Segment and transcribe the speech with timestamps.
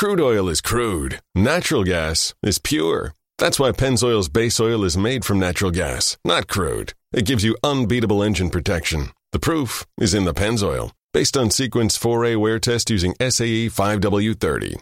[0.00, 1.20] Crude oil is crude.
[1.34, 3.12] Natural gas is pure.
[3.36, 6.94] That's why Pennzoil's base oil is made from natural gas, not crude.
[7.12, 9.10] It gives you unbeatable engine protection.
[9.32, 14.80] The proof is in the Pennzoil, based on Sequence 4A wear test using SAE 5W30.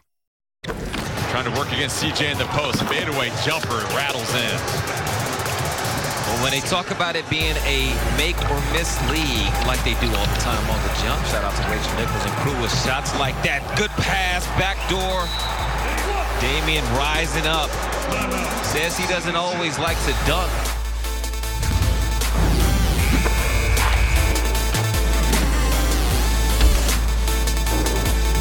[0.63, 2.81] Trying to work against CJ in the post.
[2.85, 5.08] Fadeaway jumper rattles in.
[6.43, 10.27] When they talk about it being a make or miss league, like they do all
[10.27, 13.35] the time on the jump, shout out to Rachel Nichols and crew with shots like
[13.43, 13.61] that.
[13.77, 15.27] Good pass, back door.
[16.41, 17.71] Damian rising up.
[18.65, 20.78] Says he doesn't always like to dunk.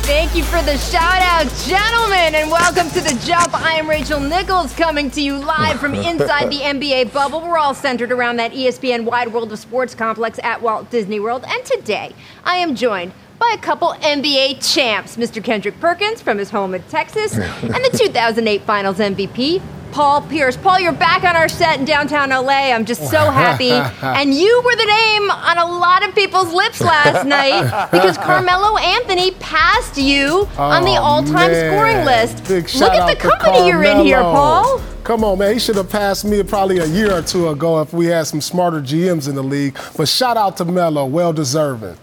[0.07, 3.53] Thank you for the shout out, gentlemen, and welcome to the jump.
[3.53, 7.41] I am Rachel Nichols coming to you live from inside the NBA bubble.
[7.41, 11.43] We're all centered around that ESPN wide world of sports complex at Walt Disney World.
[11.45, 15.43] And today, I am joined by a couple NBA champs Mr.
[15.43, 19.61] Kendrick Perkins from his home in Texas and the 2008 Finals MVP,
[19.91, 20.55] Paul Pierce.
[20.57, 22.71] Paul, you're back on our set in downtown LA.
[22.73, 23.71] I'm just so happy.
[23.71, 28.77] and you were the name on a lot of people's lips last night because Carmelo
[28.77, 31.71] Anthony passed you on the Oh, all-time man.
[31.71, 32.47] scoring list.
[32.47, 34.81] Big Look at the company you're in here, Paul.
[35.03, 35.53] Come on, man.
[35.53, 38.41] He should have passed me probably a year or two ago if we had some
[38.41, 39.77] smarter GMs in the league.
[39.95, 41.97] But shout out to Melo, well deserving.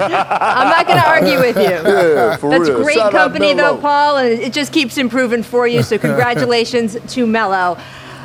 [0.00, 1.62] I'm not going to argue with you.
[1.96, 2.82] Yeah, That's real.
[2.82, 5.82] great Shout company, though, Paul, and it just keeps improving for you.
[5.82, 7.78] So congratulations to Melo.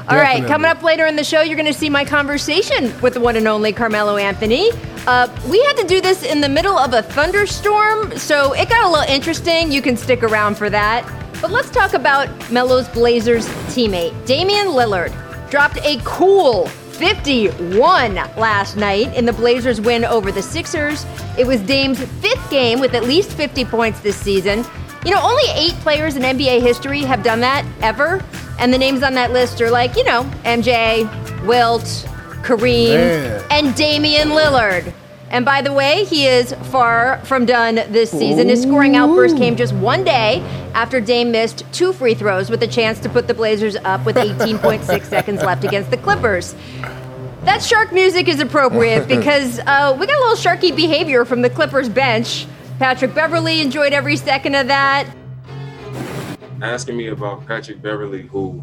[0.09, 0.47] All right, Definitely.
[0.49, 3.35] coming up later in the show, you're going to see my conversation with the one
[3.37, 4.71] and only Carmelo Anthony.
[5.07, 8.83] Uh, we had to do this in the middle of a thunderstorm, so it got
[8.85, 9.71] a little interesting.
[9.71, 11.05] You can stick around for that.
[11.41, 15.11] But let's talk about Melo's Blazers teammate, Damian Lillard,
[15.49, 16.67] dropped a cool
[17.01, 21.03] 51 last night in the Blazers win over the Sixers.
[21.35, 24.63] It was Dame's fifth game with at least 50 points this season.
[25.03, 28.23] You know, only eight players in NBA history have done that ever.
[28.59, 31.09] And the names on that list are like, you know, MJ,
[31.43, 31.81] Wilt,
[32.43, 33.45] Kareem, Man.
[33.49, 34.93] and Damian Lillard.
[35.31, 38.49] And by the way, he is far from done this season.
[38.49, 40.41] His scoring outburst came just one day
[40.73, 44.17] after Dame missed two free throws with a chance to put the Blazers up with
[44.17, 46.53] 18.6 seconds left against the Clippers.
[47.43, 51.49] That shark music is appropriate because uh, we got a little sharky behavior from the
[51.49, 52.45] Clippers bench.
[52.77, 55.07] Patrick Beverley enjoyed every second of that.
[56.61, 58.61] asking me about Patrick Beverley, who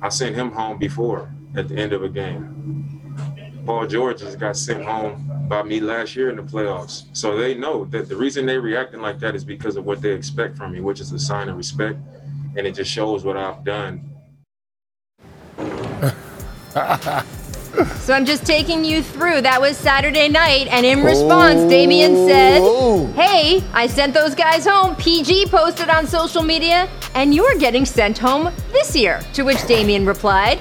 [0.00, 3.01] I sent him home before at the end of a game.
[3.64, 7.04] Paul George just got sent home by me last year in the playoffs.
[7.12, 10.12] So they know that the reason they reacting like that is because of what they
[10.12, 11.98] expect from me, which is a sign of respect.
[12.56, 14.12] And it just shows what I've done
[17.96, 19.40] So I'm just taking you through.
[19.42, 23.06] That was Saturday night, and in response, Damian said, Oh.
[23.14, 24.94] Hey, I sent those guys home.
[24.96, 29.22] PG posted on social media, and you're getting sent home this year.
[29.34, 30.60] To which Damian replied,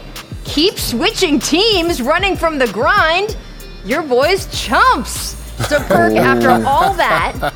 [0.51, 3.37] Keep switching teams, running from the grind.
[3.85, 5.37] Your boys chumps.
[5.69, 6.17] So Perk, oh.
[6.17, 7.53] after all that,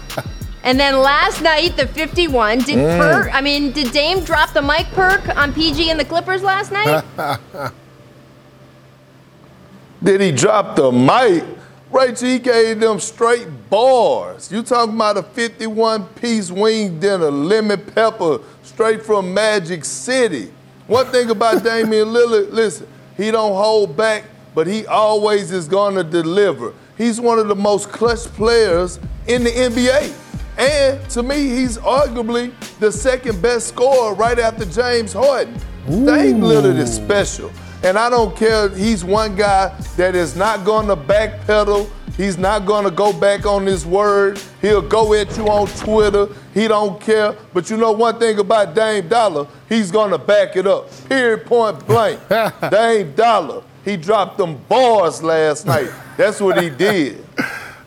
[0.64, 2.98] and then last night, the 51, did mm.
[2.98, 6.72] Perk, I mean, did Dame drop the mic perk on PG and the Clippers last
[6.72, 7.04] night?
[10.04, 11.44] Did he drop the mic?
[11.92, 14.52] Rachel, he gave them straight bars.
[14.52, 20.54] You talking about a 51 piece wing dinner, lemon pepper, straight from Magic City.
[20.88, 22.88] One thing about Damian Lillard, listen,
[23.18, 26.74] he don't hold back, but he always is gonna deliver.
[26.98, 30.14] He's one of the most clutch players in the NBA.
[30.58, 35.56] And to me, he's arguably the second best scorer right after James Harden.
[35.88, 37.52] Dame Lillard is special.
[37.86, 41.88] And I don't care, he's one guy that is not going to backpedal.
[42.18, 44.42] He's not going to go back on his word.
[44.60, 46.28] He'll go at you on Twitter.
[46.52, 47.36] He don't care.
[47.54, 50.90] But you know one thing about Dame Dollar, he's going to back it up.
[51.08, 52.20] Period, point blank.
[52.72, 55.92] Dame Dollar, he dropped them bars last night.
[56.18, 57.24] That's what he did.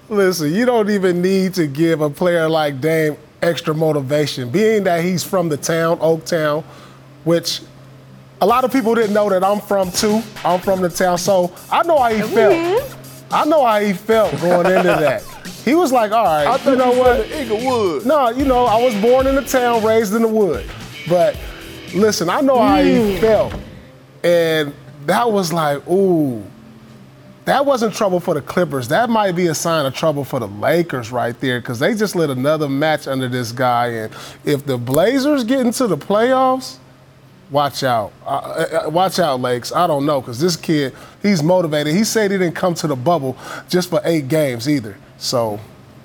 [0.09, 5.03] Listen, you don't even need to give a player like Dame extra motivation, being that
[5.03, 6.63] he's from the town, Oaktown,
[7.25, 7.63] which
[8.41, 10.23] a lot of people didn't know that I'm from too.
[10.45, 12.35] I'm from the town, so I know how he mm-hmm.
[12.35, 12.97] felt.
[13.31, 15.23] I know how he felt going into that.
[15.65, 17.27] He was like, all right, I you thought know you what?
[17.27, 18.07] from Inglewood.
[18.07, 20.69] No, you know, I was born in the town, raised in the wood.
[21.09, 21.39] But
[21.95, 23.21] listen, I know how he mm.
[23.21, 23.55] felt.
[24.25, 24.75] And
[25.07, 26.43] that was like, ooh,
[27.45, 28.89] that wasn't trouble for the Clippers.
[28.89, 32.15] That might be a sign of trouble for the Lakers right there because they just
[32.15, 33.89] lit another match under this guy.
[33.89, 34.13] And
[34.45, 36.77] if the Blazers get into the playoffs,
[37.51, 38.13] watch out.
[38.25, 39.73] Uh, uh, uh, watch out, Lakes.
[39.73, 41.95] I don't know because this kid, he's motivated.
[41.95, 43.37] He said he didn't come to the bubble
[43.69, 44.97] just for eight games either.
[45.19, 45.59] So,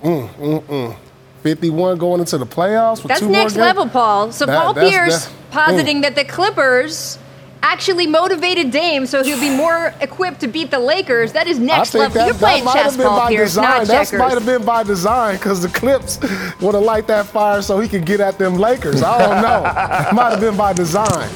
[0.03, 0.97] mm, mm, mm.
[1.41, 2.97] 51 going into the playoffs.
[3.03, 3.75] With That's two next more games?
[3.77, 4.31] level, Paul.
[4.31, 6.01] So That- Paul that's- Pierce that- positing mm.
[6.03, 7.17] that the Clippers
[7.63, 11.31] actually motivated Dame so he'll be more equipped to beat the Lakers.
[11.33, 12.13] That is next level.
[12.13, 13.63] that, You're that playing might chess, have been Paul by Pierce, design.
[13.63, 16.19] not That might have been by design because the Clips
[16.61, 19.01] would have light that fire so he could get at them Lakers.
[19.01, 19.63] I don't know.
[20.13, 21.29] might have been by design.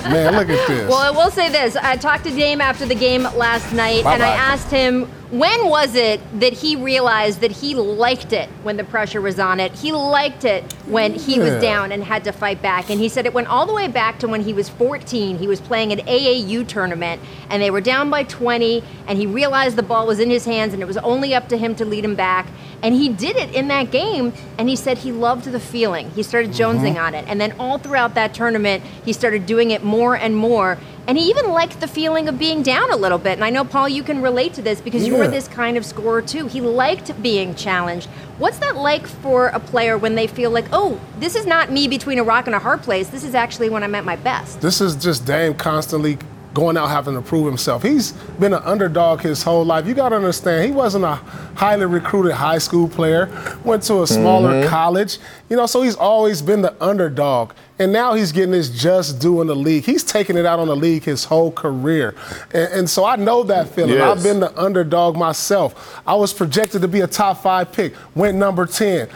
[0.06, 0.88] Man, look at this.
[0.88, 1.76] Well, I will say this.
[1.76, 4.36] I talked to Dame after the game last night, and I Bye-bye.
[4.36, 9.20] asked him when was it that he realized that he liked it when the pressure
[9.20, 9.74] was on it.
[9.74, 12.90] He liked it when he was down and had to fight back.
[12.90, 15.38] And he said it went all the way back to when he was 14.
[15.38, 19.76] He was playing an AAU tournament, and they were down by 20, and he realized
[19.76, 22.06] the ball was in his hands, and it was only up to him to lead
[22.06, 22.48] him back.
[22.86, 26.12] And he did it in that game, and he said he loved the feeling.
[26.12, 26.78] He started mm-hmm.
[26.78, 27.26] jonesing on it.
[27.28, 30.78] And then all throughout that tournament, he started doing it more and more.
[31.08, 33.34] And he even liked the feeling of being down a little bit.
[33.34, 35.32] And I know, Paul, you can relate to this because you're Yeah.
[35.32, 36.46] this kind of scorer too.
[36.46, 38.08] He liked being challenged.
[38.38, 41.88] What's that like for a player when they feel like, oh, this is not me
[41.88, 43.08] between a rock and a hard place.
[43.08, 44.62] This is actually when I'm at my best?
[44.62, 46.20] This is just Dame constantly
[46.56, 47.84] going out having to prove himself.
[47.84, 49.86] He's been an underdog his whole life.
[49.86, 51.16] You got to understand, he wasn't a
[51.56, 53.30] highly recruited high school player,
[53.64, 54.70] went to a smaller mm-hmm.
[54.70, 55.20] college,
[55.50, 57.52] you know, so he's always been the underdog.
[57.78, 59.84] And now he's getting his just due in the league.
[59.84, 62.16] He's taking it out on the league his whole career.
[62.54, 63.96] And, and so I know that feeling.
[63.96, 64.18] Yes.
[64.18, 66.02] I've been the underdog myself.
[66.08, 69.10] I was projected to be a top five pick, went number 10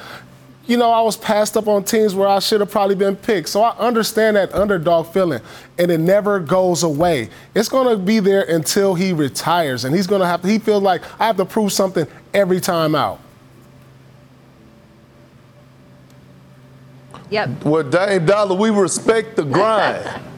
[0.70, 3.50] you know, I was passed up on teams where I should have probably been picked.
[3.50, 5.42] So I understand that underdog feeling,
[5.80, 7.30] and it never goes away.
[7.56, 10.60] It's going to be there until he retires, and he's going to have to, he
[10.60, 12.06] feels like I have to prove something
[12.36, 13.20] every time out.
[17.32, 17.66] Yep.
[17.66, 20.22] Well, Dame Dollar, we respect the grind.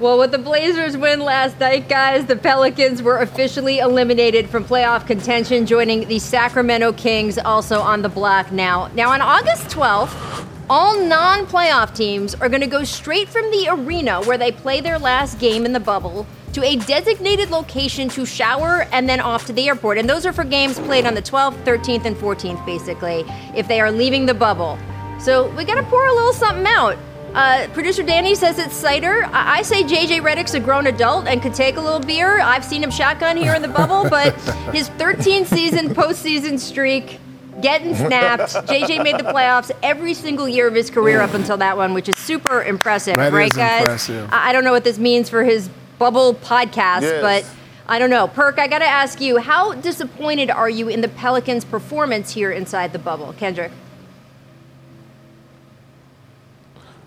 [0.00, 5.06] Well, with the Blazers win last night, guys, the Pelicans were officially eliminated from playoff
[5.06, 8.90] contention, joining the Sacramento Kings also on the block now.
[8.94, 13.68] Now, on August 12th, all non playoff teams are going to go straight from the
[13.70, 18.26] arena where they play their last game in the bubble to a designated location to
[18.26, 19.98] shower and then off to the airport.
[19.98, 23.24] And those are for games played on the 12th, 13th, and 14th, basically,
[23.54, 24.78] if they are leaving the bubble.
[25.18, 26.96] So we got to pour a little something out.
[27.34, 29.24] Uh, Producer Danny says it's cider.
[29.24, 32.40] I-, I say JJ Redick's a grown adult and could take a little beer.
[32.40, 34.34] I've seen him shotgun here in the bubble, but
[34.72, 37.18] his 13 season postseason streak
[37.60, 38.52] getting snapped.
[38.68, 42.08] JJ made the playoffs every single year of his career up until that one, which
[42.08, 43.80] is super impressive, That right, guys?
[43.80, 44.28] impressive.
[44.32, 47.20] I-, I don't know what this means for his bubble podcast, Yes.
[47.20, 47.44] but.
[47.86, 48.26] I don't know.
[48.28, 52.50] Perk, I got to ask you, how disappointed are you in the Pelicans' performance here
[52.50, 53.34] inside the bubble?
[53.34, 53.72] Kendrick?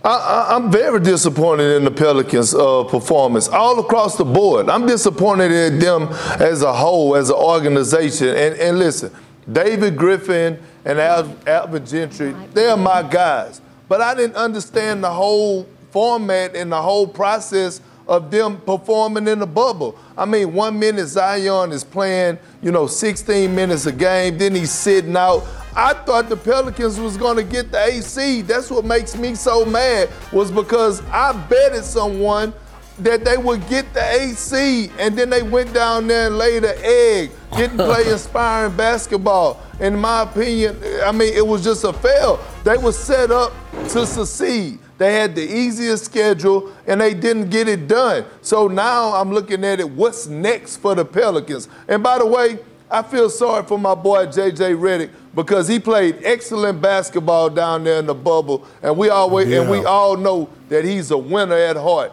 [0.03, 4.69] I, I'm very disappointed in the Pelicans' uh, performance all across the board.
[4.69, 6.03] I'm disappointed in them
[6.39, 8.29] as a whole, as an organization.
[8.29, 9.11] And, and listen,
[9.51, 13.61] David Griffin and Al, Alvin Gentry, they're my guys.
[13.89, 19.39] But I didn't understand the whole format and the whole process of them performing in
[19.39, 19.97] the bubble.
[20.17, 24.71] I mean, one minute Zion is playing, you know, 16 minutes a game, then he's
[24.71, 25.45] sitting out.
[25.77, 28.41] I thought the Pelicans was gonna get the AC.
[28.41, 32.51] That's what makes me so mad, was because I betted someone
[32.97, 36.74] that they would get the AC, and then they went down there and laid an
[36.81, 39.62] egg, didn't play inspiring basketball.
[39.79, 42.44] In my opinion, I mean, it was just a fail.
[42.63, 43.54] They were set up
[43.90, 44.80] to succeed.
[44.97, 48.25] They had the easiest schedule and they didn't get it done.
[48.42, 51.69] So now I'm looking at it, what's next for the Pelicans?
[51.87, 52.57] And by the way,
[52.90, 57.99] I feel sorry for my boy JJ Redick because he played excellent basketball down there
[57.99, 61.77] in the bubble, and we always and we all know that he's a winner at
[61.77, 62.11] heart.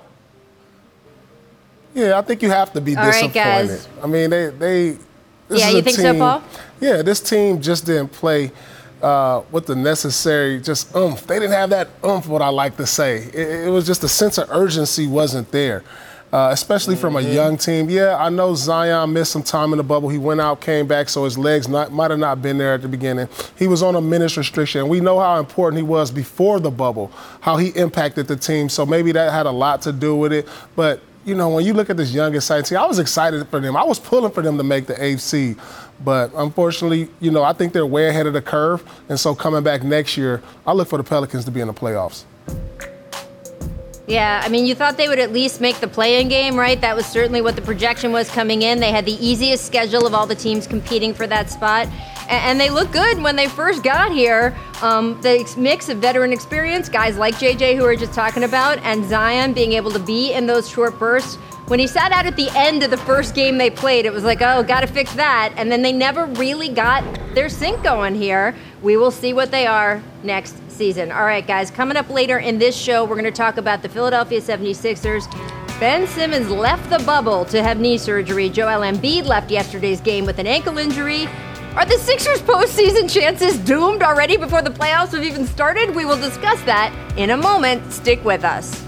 [1.94, 3.34] Yeah, I think you have to be All right, disappointed.
[3.34, 3.88] guys.
[4.02, 4.98] I mean, they they.
[5.48, 6.42] This Yeah, is you a think so, Paul?
[6.80, 8.52] Yeah, this team just didn't play
[9.02, 11.26] uh, with the necessary just oomph.
[11.26, 12.26] They didn't have that oomph.
[12.26, 15.82] What I like to say, it, it was just the sense of urgency wasn't there.
[16.34, 17.32] Uh, especially from a Mm-hmm.
[17.32, 17.88] young team.
[17.88, 20.08] Yeah, I know Zion missed some time in the bubble.
[20.08, 22.82] He went out, came back, so his legs not, might have not been there at
[22.82, 23.28] the beginning.
[23.56, 24.88] He was on a minutes restriction.
[24.88, 28.68] We know how important he was before the bubble, how he impacted the team.
[28.68, 30.48] So maybe that had a lot to do with it.
[30.74, 33.60] But you know, when you look at this young exciting team, I was excited for
[33.60, 33.76] them.
[33.76, 35.56] I was pulling for them to make the AFC.
[36.04, 38.82] But unfortunately, you know, I think they're way ahead of the curve.
[39.08, 41.74] And so coming back next year, I look for the Pelicans to be in the
[41.74, 42.24] playoffs.
[44.06, 46.78] Yeah, I mean, you thought they would at least make the play-in game, right?
[46.78, 48.78] That was certainly what the projection was coming in.
[48.78, 51.88] They had the easiest schedule of all the teams competing for that spot.
[52.28, 54.56] And they look good when they first got here.
[54.82, 58.78] Um, the mix of veteran experience, guys like JJ who we were just talking about,
[58.78, 61.36] and Zion being able to be in those short bursts.
[61.66, 64.22] When he sat out at the end of the first game they played, it was
[64.22, 65.54] like, oh, gotta fix that.
[65.56, 67.02] And then they never really got
[67.34, 68.54] their sync going here.
[68.82, 71.10] We will see what they are next season.
[71.10, 74.42] All right, guys, coming up later in this show, we're gonna talk about the Philadelphia
[74.42, 75.26] 76ers.
[75.80, 78.48] Ben Simmons left the bubble to have knee surgery.
[78.48, 81.28] Joel Embiid left yesterday's game with an ankle injury.
[81.76, 85.92] Are the Sixers' postseason chances doomed already before the playoffs have even started?
[85.92, 87.92] We will discuss that in a moment.
[87.92, 88.80] Stick with us.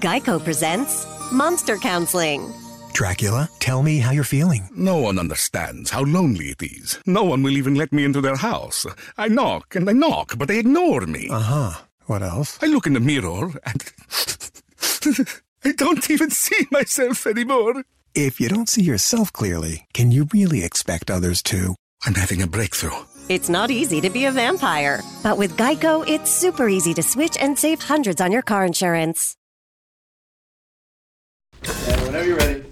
[0.00, 2.50] Geico presents Monster Counseling.
[2.94, 4.70] Dracula, tell me how you're feeling.
[4.74, 6.98] No one understands how lonely it is.
[7.04, 8.86] No one will even let me into their house.
[9.18, 11.28] I knock and I knock, but they ignore me.
[11.30, 11.82] Uh huh.
[12.06, 12.58] What else?
[12.62, 13.92] I look in the mirror and
[15.64, 17.84] I don't even see myself anymore.
[18.14, 21.74] If you don't see yourself clearly, can you really expect others to?
[22.06, 23.04] I'm having a breakthrough.
[23.28, 27.38] It's not easy to be a vampire, but with Geico, it's super easy to switch
[27.40, 29.34] and save hundreds on your car insurance.
[31.64, 32.64] Yeah, whenever you're ready.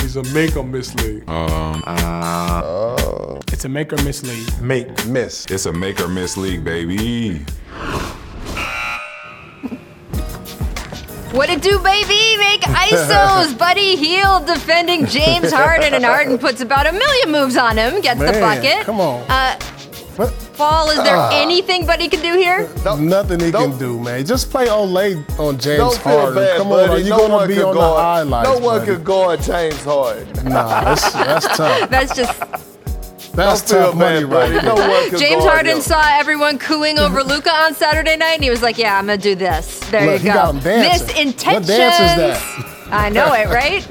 [0.00, 1.28] He's a make or miss league.
[1.28, 4.62] Um, uh, it's a make or miss league.
[4.62, 5.46] Make, miss.
[5.46, 7.44] It's a make or miss league, baby.
[11.32, 12.36] What it do, baby?
[12.36, 13.56] Make ISOs.
[13.56, 18.20] Buddy Hield defending James Harden, and Harden puts about a million moves on him, gets
[18.20, 18.84] Man, the bucket.
[18.84, 19.22] Come on.
[19.30, 19.58] Uh,
[20.16, 20.30] what?
[20.58, 22.68] Paul, is there Uh, anything Buddy can do here?
[22.98, 24.26] Nothing he can do, man.
[24.26, 26.34] Just play Olé on James Don't Harden.
[26.34, 26.90] bad, Come buddy.
[26.90, 28.48] on, are you no gonna one be could on the guard, highlights?
[28.48, 28.86] No one buddy?
[28.92, 30.44] could guard James Harden.
[30.44, 31.88] Nah, that's, that's tough.
[31.88, 32.71] That's just.
[33.34, 34.66] That's Don't tough money right buddy.
[34.66, 34.90] No there.
[34.90, 35.82] one could James guard Harden him.
[35.82, 39.16] saw everyone cooing over Luka on Saturday night, and he was like, "Yeah, I'm gonna
[39.18, 40.34] do this." There Look, you he go.
[40.34, 41.06] got him dancing.
[41.08, 41.68] Miss intentions.
[41.68, 42.88] What dance is that?
[42.90, 43.82] I know it, right?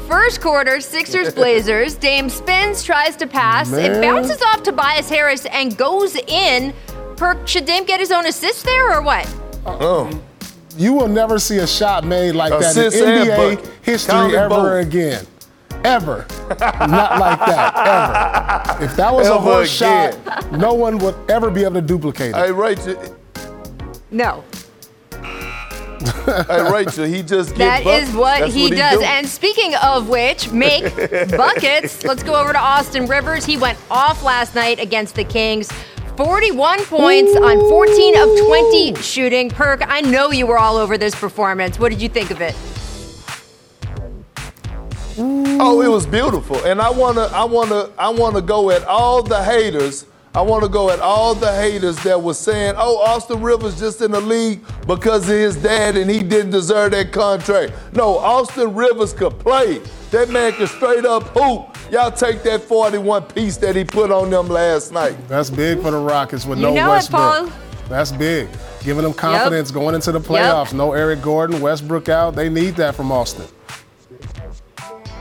[0.08, 1.94] First quarter, Sixers Blazers.
[1.94, 3.72] Dame spins, tries to pass.
[3.72, 6.74] It bounces off Tobias Harris and goes in.
[7.16, 9.32] Perk, should Dame get his own assist there or what?
[9.66, 10.10] Oh.
[10.76, 13.72] You will never see a shot made like that Assist in and NBA bucket.
[13.82, 14.86] history Count it ever both.
[14.86, 15.26] again.
[15.84, 16.26] Ever.
[16.60, 18.70] Not like that.
[18.76, 18.84] Ever.
[18.84, 20.12] If that was a Ever horse again.
[20.24, 22.36] shot, no one would ever be able to duplicate it.
[22.36, 23.16] Hey, Rachel.
[24.10, 24.44] No.
[26.48, 27.04] Hey, Rachel.
[27.04, 28.98] He just That get is what That's he what does.
[28.98, 29.04] do.
[29.04, 30.84] and speaking of which, make
[31.36, 32.04] buckets.
[32.04, 33.44] Let's go over to Austin Rivers.
[33.44, 35.70] He went off last night against the Kings.
[36.16, 39.50] 41 points on 14 of 20 shooting.
[39.50, 41.78] Perk, I know you were all over this performance.
[41.78, 42.54] What did you think of it?
[45.22, 49.42] Oh, it was beautiful, and I wanna, I wanna, I wanna go at all the
[49.42, 50.06] haters.
[50.32, 54.00] I want to go at all the haters that were saying, "Oh, Austin Rivers just
[54.00, 58.72] in the league because of his dad and he didn't deserve that contract." No, Austin
[58.72, 59.80] Rivers could play.
[60.12, 61.76] That man could straight up hoop.
[61.90, 65.16] Y'all take that 41 piece that he put on them last night.
[65.28, 67.20] That's big for the Rockets with You no know it, Westbrook.
[67.20, 67.48] Paul.
[67.88, 68.48] That's big.
[68.84, 70.28] Giving them confidence going into the Yep.
[70.28, 70.72] playoffs.
[70.72, 72.36] No Eric Gordon, Westbrook out.
[72.36, 73.46] They need that from Austin.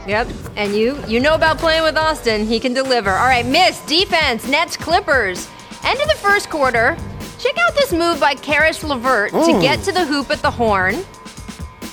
[0.09, 0.27] Yep.
[0.55, 2.47] And you you know about playing with Austin.
[2.47, 3.11] He can deliver.
[3.11, 5.47] All right, miss defense, Nets Clippers.
[5.85, 6.97] End of the first quarter.
[7.37, 9.61] Check out this move by Karis LeVert to Mm.
[9.61, 11.05] get to the hoop at the horn.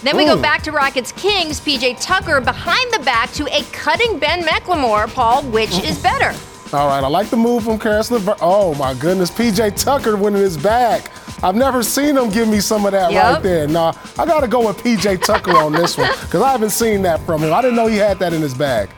[0.03, 0.41] Then we go Mm.
[0.43, 5.13] back to Rockets Kings, PJ Tucker behind the back to a cutting Ben McLemore.
[5.13, 6.35] Paul, which is better?
[6.73, 8.39] All right, I like the move from Karis LeVert.
[8.41, 11.11] Oh my goodness, PJ Tucker winning his back.
[11.43, 13.25] I've never seen him give me some of that Yep.
[13.35, 13.69] right there.
[13.69, 17.21] Nah, I gotta go with PJ Tucker on this one because I haven't seen that
[17.27, 17.53] from him.
[17.53, 18.89] I didn't know he had that in his bag.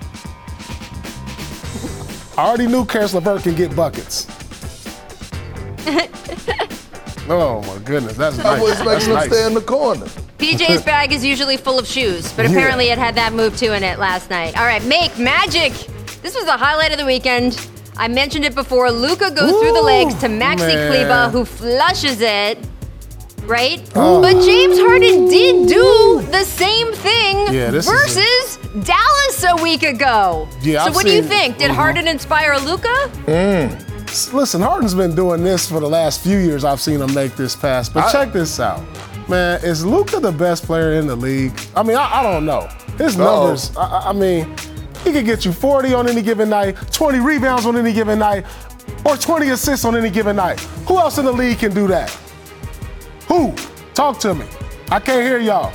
[2.37, 4.27] I already knew Karis LeVert can get buckets.
[7.29, 8.61] oh my goodness, that's I nice.
[8.63, 9.27] was That's making him nice.
[9.29, 10.07] stay in the corner.
[10.39, 12.53] PJ's bag is usually full of shoes, but Yeah.
[12.53, 14.57] apparently it had that move too in it last night.
[14.57, 15.73] All right, make magic.
[16.23, 17.55] This was the highlight of the weekend.
[17.99, 18.91] I mentioned it before.
[18.91, 20.91] Luka goes through the legs to Maxi man.
[20.91, 22.59] Kleber, who flushes it.
[23.45, 23.81] Right?
[23.97, 24.21] Oh.
[24.21, 29.83] But James Harden did do the same thing Yeah, this a- versus Dallas a week
[29.83, 30.47] ago.
[30.61, 31.57] Yeah, so I've what do you think?
[31.59, 31.75] Did Mhm.
[31.75, 32.95] Harden inspire Luka?
[34.33, 36.65] Listen, Harden's been doing this for the last few years.
[36.65, 37.89] I've seen him make this pass.
[37.89, 38.81] But I- check this out.
[39.29, 41.53] Man, is Luka the best player in the league?
[41.77, 42.69] I mean, I, I don't know.
[42.97, 44.55] His numbers, I- I, I mean,
[45.05, 48.45] he could get you 40 on any given night, 20 rebounds on any given night,
[49.05, 50.61] or 20 assists on any given night.
[50.87, 52.11] Who else in the league can do that?
[53.29, 53.55] Who?
[53.95, 54.47] Talk to me.
[54.91, 55.73] I can't hear y'all.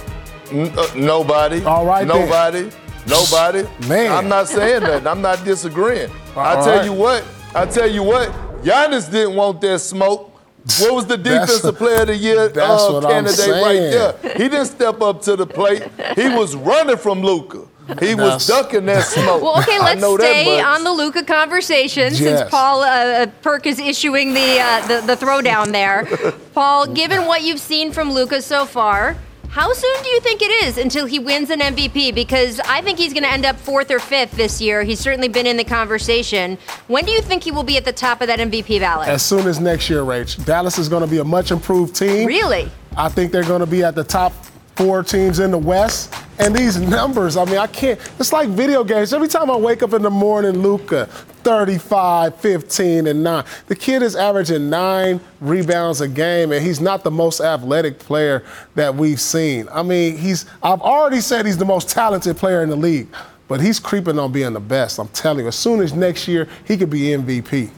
[0.51, 1.63] N- uh, nobody.
[1.63, 2.19] All right then.
[2.19, 2.69] Nobody.
[3.07, 3.67] Nobody.
[3.87, 4.11] Man.
[4.11, 5.05] I'm not saying that.
[5.07, 6.09] I'm not disagreeing.
[6.35, 6.85] I tell right.
[6.85, 7.23] you what.
[7.53, 8.29] I tell you what.
[8.63, 10.31] Giannis didn't want that smoke.
[10.79, 14.33] What was the defensive player of the year That's uh, candidate right there?
[14.37, 15.83] He didn't step up to the plate.
[16.15, 17.67] He was running from Luka.
[17.99, 19.41] He was ducking that smoke.
[19.41, 20.65] Well, okay, I let's know that stay much.
[20.65, 22.17] on the Luka conversation Yes.
[22.17, 26.07] since Paul uh, Perk is issuing the, uh, the the throwdown there.
[26.53, 29.17] Paul, given what you've seen from Luka so far,
[29.49, 32.15] how soon do you think it is until he wins an MVP?
[32.15, 34.81] Because I think he's going to end up fourth or fifth this year.
[34.83, 36.57] He's certainly been in the conversation.
[36.87, 39.09] When do you think he will be at the top of that MVP ballot?
[39.09, 40.43] As soon as next year, Rach.
[40.45, 42.25] Dallas is going to be a much improved team.
[42.27, 42.71] Really?
[42.97, 44.33] I think they're going to be at the top
[44.75, 46.13] four teams in the West.
[46.39, 47.99] And these numbers, I mean, I can't.
[48.19, 49.13] It's like video games.
[49.13, 51.05] Every time I wake up in the morning, Luka,
[51.43, 53.45] 35, 15, and 9.
[53.67, 58.43] The kid is averaging nine rebounds a game, and he's not the most athletic player
[58.75, 59.67] that we've seen.
[59.71, 63.07] I mean, he's, I've already said he's the most talented player in the league,
[63.47, 64.99] but he's creeping on being the best.
[64.99, 67.69] I'm telling you, as soon as next year, he could be MVP.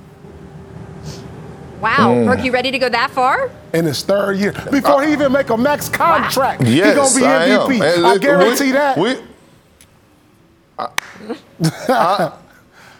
[1.85, 2.25] Wow, Mm.
[2.25, 3.51] Perk, you ready to go that far?
[3.71, 6.63] in his third year before he even make a max contract.
[6.63, 7.75] Yes, he gonna be.
[7.75, 7.95] MVP.
[7.95, 8.97] And I we- guarantee that.
[8.97, 9.17] We,
[11.89, 12.31] I,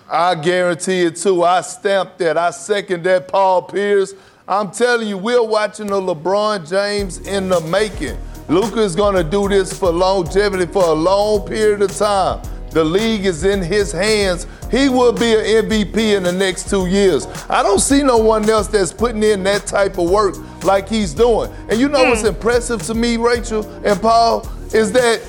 [0.08, 1.44] I guarantee it too.
[1.44, 2.38] I stamp that.
[2.38, 4.14] I second that, Paul Pierce.
[4.48, 8.18] I'm telling you, we're watching a LeBron James in the making.
[8.48, 12.40] Luka is going to do this for longevity for a long period of time.
[12.76, 14.48] The league is in his hands.
[14.70, 17.26] He will be an MVP in the next two years.
[17.50, 21.14] I don't see no one else that's putting in that type of work like he's
[21.14, 21.50] doing.
[21.70, 22.10] And you know hmm.
[22.10, 25.22] what's impressive to me, Rachel and Paul, is that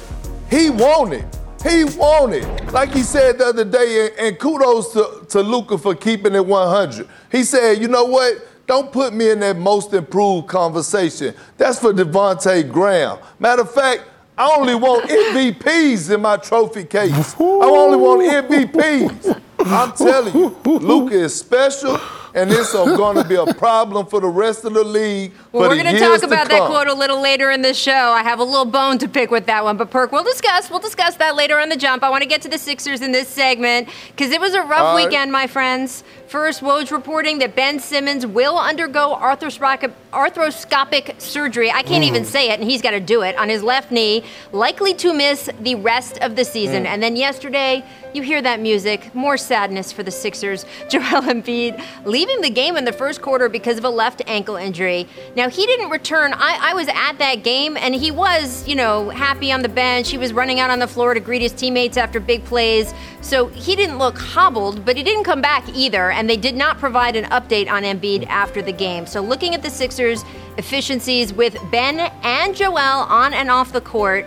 [0.51, 1.25] he wanted.
[1.63, 2.73] He wanted.
[2.73, 7.09] Like he said the other day, and, kudos to, to Luka for keeping it 100.
[7.31, 8.45] He said, you know what?
[8.67, 11.33] Don't put me in that most improved conversation.
[11.59, 13.19] That's for Devonte Graham.
[13.39, 14.03] Matter of fact,
[14.39, 17.35] I only want MVPs in my trophy case.
[17.41, 19.41] I only want MVPs.
[19.61, 21.99] I'm telling you, Luka is special,
[22.37, 25.33] and it's going to be a problem for the rest of the league.
[25.53, 27.91] Well, we're going to talk about that quote a little later in the show.
[28.13, 30.69] I have a little bone to pick with that one, but Perk, we'll discuss.
[30.71, 32.03] We'll discuss that later on the jump.
[32.03, 34.81] I want to get to the Sixers in this segment because it was a rough
[34.81, 35.07] All right.
[35.07, 36.05] weekend, my friends.
[36.29, 41.71] First, Woj reporting that Ben Simmons will undergo arthroscopic, arthroscopic surgery.
[41.71, 42.09] I can't Mm.
[42.09, 45.15] even say it, and he's got to do it on his left knee, likely to
[45.15, 46.83] miss the rest of the season.
[46.85, 46.89] Mm.
[46.89, 50.67] And then yesterday, you hear that music, more sadness for the Sixers.
[50.89, 55.07] Joel Embiid leaving the game in the first quarter because of a left ankle injury.
[55.35, 56.33] Now, he didn't return.
[56.35, 60.11] I, I was at that game, and he was, you know, happy on the bench.
[60.11, 62.95] He was running out on the floor to greet his teammates after big plays.
[63.21, 66.79] So he didn't look hobbled, but he didn't come back either, and they did not
[66.79, 69.07] provide an update on Embiid after the game.
[69.07, 70.25] So looking at the Sixers'
[70.59, 74.27] efficiencies with Ben and Joel on and off the court,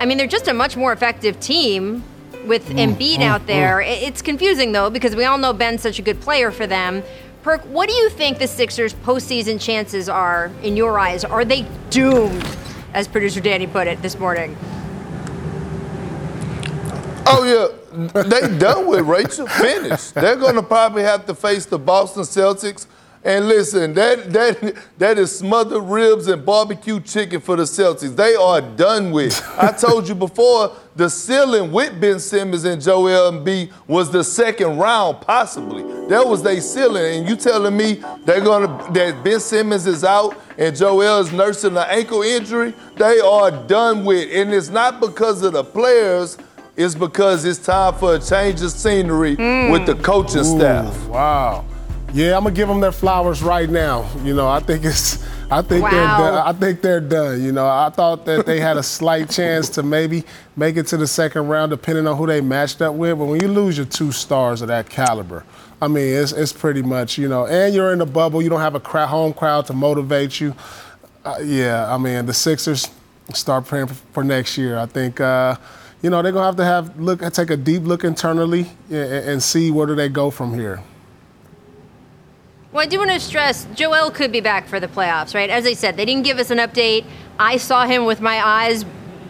[0.00, 2.02] I mean, they're just a much more effective team
[2.46, 3.46] with mm, Embiid mm, out mm.
[3.46, 3.80] there.
[3.80, 7.02] I- It's confusing though because we all know Ben's such a good player for them.
[7.44, 11.24] Perk, what do you think the Sixers' postseason chances are in your eyes?
[11.24, 12.42] Are they doomed,
[12.94, 14.56] as producer Danny put it this morning?
[17.26, 19.46] Oh yeah, they done with Rachel.
[19.46, 20.14] Finished.
[20.14, 22.86] They're gonna probably have to face the Boston Celtics.
[23.24, 28.14] And listen, that that that is smothered ribs and barbecue chicken for the Celtics.
[28.14, 29.42] They are done with.
[29.56, 34.76] I told you before, the ceiling with Ben Simmons and Joel Embiid was the second
[34.76, 35.82] round, possibly.
[36.08, 37.20] That was their ceiling.
[37.20, 41.78] And you telling me they're gonna that Ben Simmons is out and Joel is nursing
[41.78, 42.74] an ankle injury?
[42.96, 44.28] They are done with.
[44.34, 46.36] And it's not because of the players.
[46.76, 49.72] It's because it's time for a change of scenery mm.
[49.72, 51.06] with the coaching staff.
[51.06, 51.64] Wow.
[52.14, 54.08] Yeah, I'm gonna give them their flowers right now.
[54.22, 56.46] You know, I think it's, I think they're, done.
[56.46, 57.42] I think they're done.
[57.42, 60.22] You know, I thought that they had a slight chance to maybe
[60.54, 63.18] make it to the second round, depending on who they matched up with.
[63.18, 65.44] But when you lose your two stars of that caliber,
[65.82, 68.40] I mean, it's it's pretty much you know, and you're in the bubble.
[68.40, 70.54] You don't have a crowd, home crowd to motivate you.
[71.24, 72.88] Uh, yeah, I mean, the Sixers
[73.32, 74.78] start praying for, for next year.
[74.78, 75.20] I think.
[75.20, 75.56] Uh,
[76.00, 78.96] you know they're gonna have to have look take a deep look internally and,
[79.30, 80.82] and see where do they go from here.
[82.74, 85.48] Well, I do want to stress Joel could be back for the playoffs, right?
[85.48, 87.04] As I said, they didn't give us an update.
[87.38, 88.84] I saw him with my eyes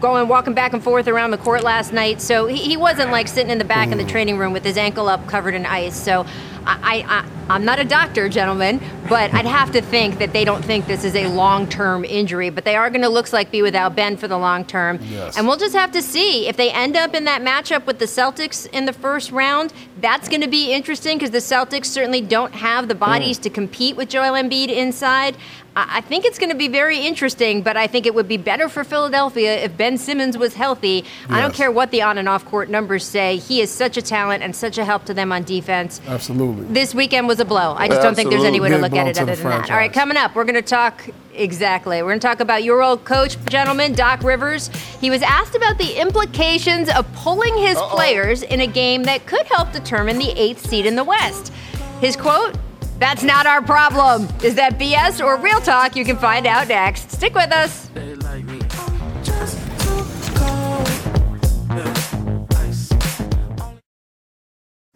[0.04, 3.26] going walking back and forth around the court last night, so he, he wasn't like
[3.26, 4.10] sitting in the back in the hmm.
[4.10, 5.98] training room with his ankle up, covered in ice.
[5.98, 6.26] So
[6.66, 10.62] I, I, I'm not a doctor, gentlemen, but I'd have to think that they don't
[10.62, 13.96] think this is a long-term injury, but they are going to looks like be without
[13.96, 14.98] Ben for the long term.
[15.02, 15.38] Yes.
[15.38, 18.04] And we'll just have to see if they end up in that matchup with the
[18.04, 19.72] Celtics in the first round.
[20.00, 23.00] That's going to be interesting because the Celtics certainly don't have the hmm.
[23.00, 25.36] bodies to compete with Joel Embiid inside.
[25.76, 28.68] I think it's going to be very interesting, but I think it would be better
[28.68, 31.04] for Philadelphia if Ben Simmons was healthy.
[31.28, 33.38] I don't care what the on and off court numbers say.
[33.38, 36.00] He is such a talent and such a help to them on defense.
[36.06, 36.34] Absolutely.
[36.34, 36.74] Absolutely.
[36.74, 37.74] This weekend was a blow.
[37.74, 38.98] I just don't think there's any way to Absolutely.
[38.98, 39.70] look at it other than the that.
[39.70, 42.02] All right, coming up, we're going to talk exactly.
[42.02, 44.68] We're going to talk about your old coach, gentleman, Doc Rivers.
[45.00, 49.46] He was asked about the implications of pulling his players in a game that could
[49.46, 51.52] help determine the eighth seed in the West.
[52.00, 52.56] His quote,
[52.98, 54.28] that's not our problem.
[54.42, 55.96] Is that BS or real talk?
[55.96, 57.10] You can find out next.
[57.10, 57.90] Stick with us.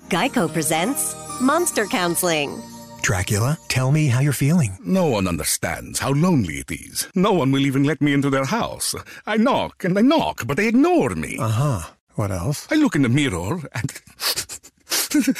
[0.08, 2.62] Geico presents Monster Counseling.
[3.02, 4.76] Dracula, tell me how you're feeling.
[4.84, 7.08] No one understands how lonely it is.
[7.14, 8.94] No one will even let me into their house.
[9.26, 11.36] I knock and I knock, but they ignore me.
[11.38, 11.90] Uh huh.
[12.14, 12.66] What else?
[12.70, 13.92] I look in the mirror and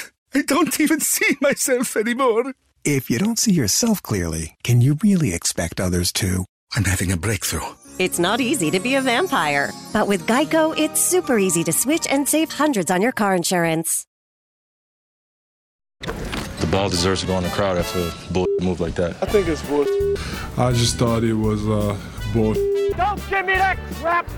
[0.33, 2.53] I don't even see myself anymore.
[2.85, 6.45] If you don't see yourself clearly, can you really expect others to?
[6.75, 7.75] I'm having a breakthrough.
[7.97, 12.07] It's not easy to be a vampire, but with Geico, it's super easy to switch
[12.09, 14.05] and save hundreds on your car insurance.
[16.01, 19.17] The ball deserves to go in the crowd after a bull move like that.
[19.21, 19.85] I think it's bull.
[20.57, 21.97] I just thought it was uh,
[22.33, 22.53] bull.
[22.53, 24.29] Don't give me that crap!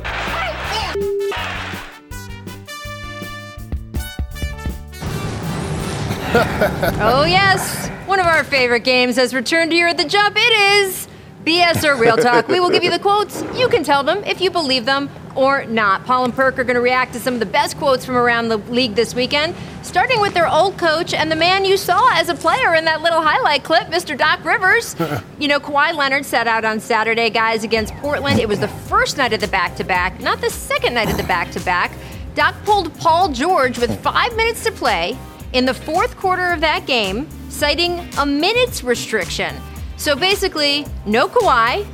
[7.01, 7.89] oh, yes.
[8.07, 10.37] One of our favorite games has returned here at the jump.
[10.39, 11.09] It is
[11.43, 12.47] BS or Real Talk.
[12.47, 13.43] We will give you the quotes.
[13.53, 16.05] You can tell them if you believe them or not.
[16.05, 18.47] Paul and Perk are going to react to some of the best quotes from around
[18.47, 22.29] the league this weekend, starting with their old coach and the man you saw as
[22.29, 24.17] a player in that little highlight clip, Mr.
[24.17, 24.95] Doc Rivers.
[25.37, 28.39] you know, Kawhi Leonard sat out on Saturday, guys, against Portland.
[28.39, 31.17] It was the first night of the back to back, not the second night of
[31.17, 31.91] the back to back.
[32.35, 35.17] Doc pulled Paul George with five minutes to play
[35.53, 39.55] in the fourth quarter of that game, citing a minutes restriction.
[39.97, 41.85] So basically, no Kawhi,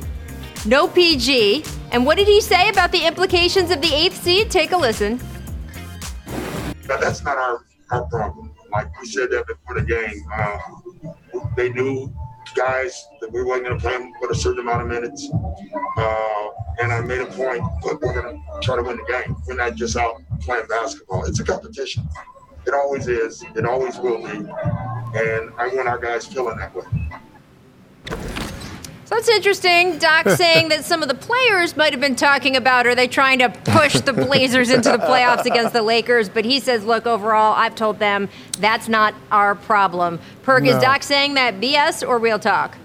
[0.66, 1.64] no PG.
[1.90, 4.50] And what did he say about the implications of the eighth seed?
[4.50, 5.20] Take a listen.
[6.86, 8.52] But that's not our, our problem.
[8.70, 10.58] Like we said that before the game, uh,
[11.56, 12.14] they knew
[12.54, 15.28] guys that we weren't going to play them for a certain amount of minutes.
[15.96, 16.48] Uh,
[16.80, 19.36] and I made a point, look, we're going to try to win the game.
[19.46, 21.24] We're not just out playing basketball.
[21.24, 22.08] It's a competition.
[22.66, 23.44] It always is.
[23.54, 24.38] It always will be.
[25.18, 26.84] And I want our guys feeling that way.
[29.08, 29.96] So that's interesting.
[29.96, 33.38] Doc saying that some of the players might have been talking about are they trying
[33.38, 36.28] to push the Blazers into the playoffs against the Lakers?
[36.28, 40.20] But he says, look, overall, I've told them that's not our problem.
[40.42, 42.76] Perk, is Doc saying that BS or real talk?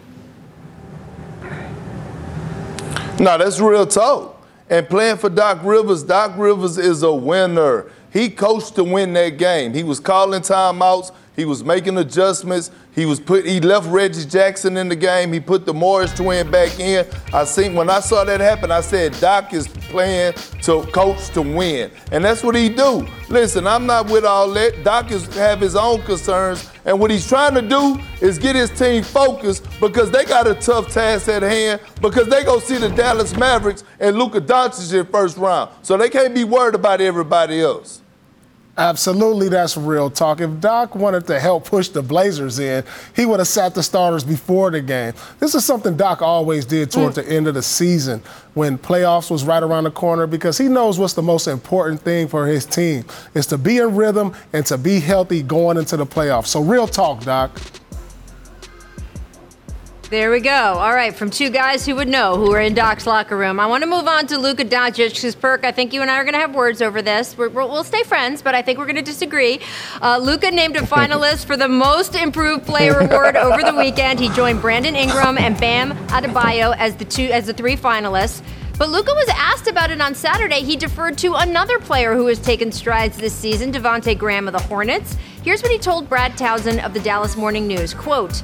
[3.19, 4.41] No, that's real talk.
[4.69, 7.91] And playing for Doc Rivers, Doc Rivers is a winner.
[8.13, 9.73] He coached to win that game.
[9.73, 11.11] He was calling timeouts.
[11.35, 12.69] He was making adjustments.
[12.93, 13.43] He was put.
[13.43, 15.33] He left Reggie Jackson in the game.
[15.33, 17.07] He put the Morris twin back in.
[17.33, 21.41] I think when I saw that happen, I said Doc is playing to coach to
[21.41, 23.07] win, and that's what he do.
[23.29, 24.83] Listen, I'm not with all that.
[24.83, 28.69] Doc is have his own concerns, and what he's trying to do is get his
[28.69, 31.81] team focused because they got a tough task at hand.
[31.99, 36.09] Because they go see the Dallas Mavericks and Luka Doncic in first round, so they
[36.09, 38.02] can't be worried about everybody else.
[38.75, 40.41] Absolutely, that's real talk.
[40.41, 42.83] If Doc wanted to help push the Blazers in,
[43.15, 45.13] he would have sat the starters before the game.
[45.39, 47.15] This is something Doc always did toward mm.
[47.15, 48.23] the end of the season
[48.55, 52.27] when playoffs was right around the corner because he knows what's the most important thing
[52.27, 53.05] for his team
[53.35, 56.47] is to be in rhythm and to be healthy going into the playoffs.
[56.47, 57.59] So real talk, Doc.
[60.13, 60.51] There we go.
[60.51, 63.59] All right, from two guys who would know who are in Doc's locker room.
[63.59, 66.17] I want to move on to Luka Doncic because Perk, I think you and I
[66.17, 67.35] are going to have words over this.
[67.35, 69.59] We'll we'll stay friends, but I think we're going to disagree.
[70.03, 74.19] Uh, Luka named a finalist for the Most Improved Player award over the weekend.
[74.19, 78.43] He joined Brandon Ingram and Bam Adebayo as the two as the three finalists.
[78.77, 80.61] But Luka was asked about it on Saturday.
[80.61, 84.61] He deferred to another player who has taken strides this season, Devonte Graham of the
[84.61, 85.17] Hornets.
[85.41, 87.95] Here's what he told Brad Townsend of the Dallas Morning News.
[87.95, 88.43] Quote,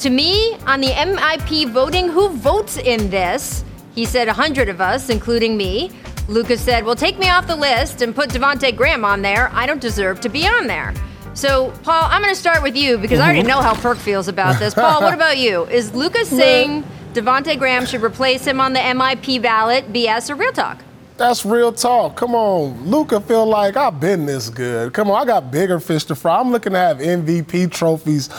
[0.00, 3.64] to me, on the MIP voting, who votes in this?
[3.94, 5.90] He said 100 of us, including me.
[6.28, 9.50] Lucas said, Well, take me off the list and put Devonte Graham on there.
[9.52, 10.94] I don't deserve to be on there.
[11.34, 14.26] So, Paul, I'm going to start with you because I already know how Perk feels
[14.28, 14.74] about this.
[14.74, 15.64] Paul, what about you?
[15.66, 20.52] Is Lucas saying Devonte Graham should replace him on the MIP ballot, BS or real
[20.52, 20.82] talk?
[21.16, 22.16] That's real talk.
[22.16, 22.86] Come on.
[22.86, 24.94] Luka feel like I've been this good.
[24.94, 26.40] Come on, I got bigger fish to fry.
[26.40, 28.30] I'm looking to have MVP trophies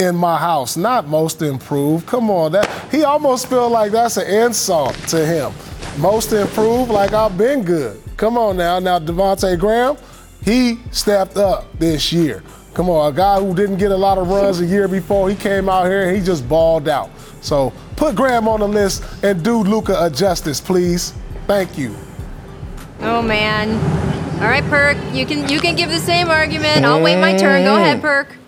[0.00, 2.06] in my house, not most improved.
[2.06, 5.52] Come on, that he almost feel like that's an insult to him.
[5.98, 8.02] Most improved, like I've been good.
[8.16, 8.78] Come on now.
[8.78, 9.96] Now Devonte Graham,
[10.42, 12.42] he stepped up this year.
[12.72, 15.36] Come on, a guy who didn't get a lot of runs a year before, he
[15.36, 17.10] came out here and he just balled out.
[17.42, 21.12] So put Graham on the list and do Luka a justice, please.
[21.46, 21.94] Thank you.
[23.00, 23.74] Oh man.
[24.40, 26.84] All right, Perk, you can you can give the same argument.
[26.86, 27.64] I'll wait my turn.
[27.64, 28.39] Go ahead, Perk.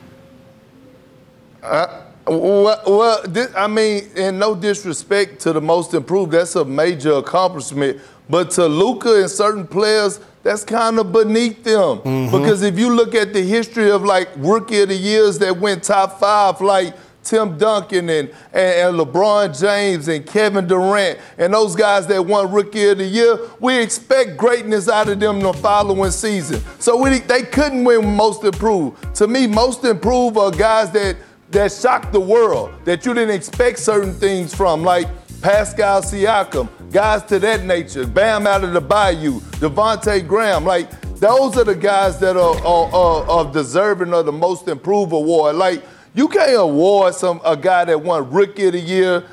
[1.63, 6.65] Uh, well, well this, I mean, and no disrespect to the most improved, that's a
[6.65, 8.01] major accomplishment.
[8.29, 11.99] But to Luka and certain players, that's kind of beneath them.
[11.99, 12.37] Mm-hmm.
[12.37, 15.85] Because if you look at the history of like rookie of the years that went
[15.85, 21.77] top five, like Tim Duncan and, and, and LeBron James and Kevin Durant and those
[21.77, 26.11] guys that won Rookie of the Year, we expect greatness out of them the following
[26.11, 26.61] season.
[26.79, 29.15] So we, they couldn't win Most Improved.
[29.17, 31.17] To me, Most Improved are guys that
[31.53, 35.07] that shocked the world, that you didn't expect certain things from, like
[35.43, 40.89] Pascal Siakam, guys to that nature, Bam out of the Bayou, Devonte Graham, like
[41.19, 45.57] those are the guys that are, are, are, are deserving of the Most Improved award.
[45.57, 45.83] Like
[46.15, 49.25] you can't award some a guy that won Rookie of the Year,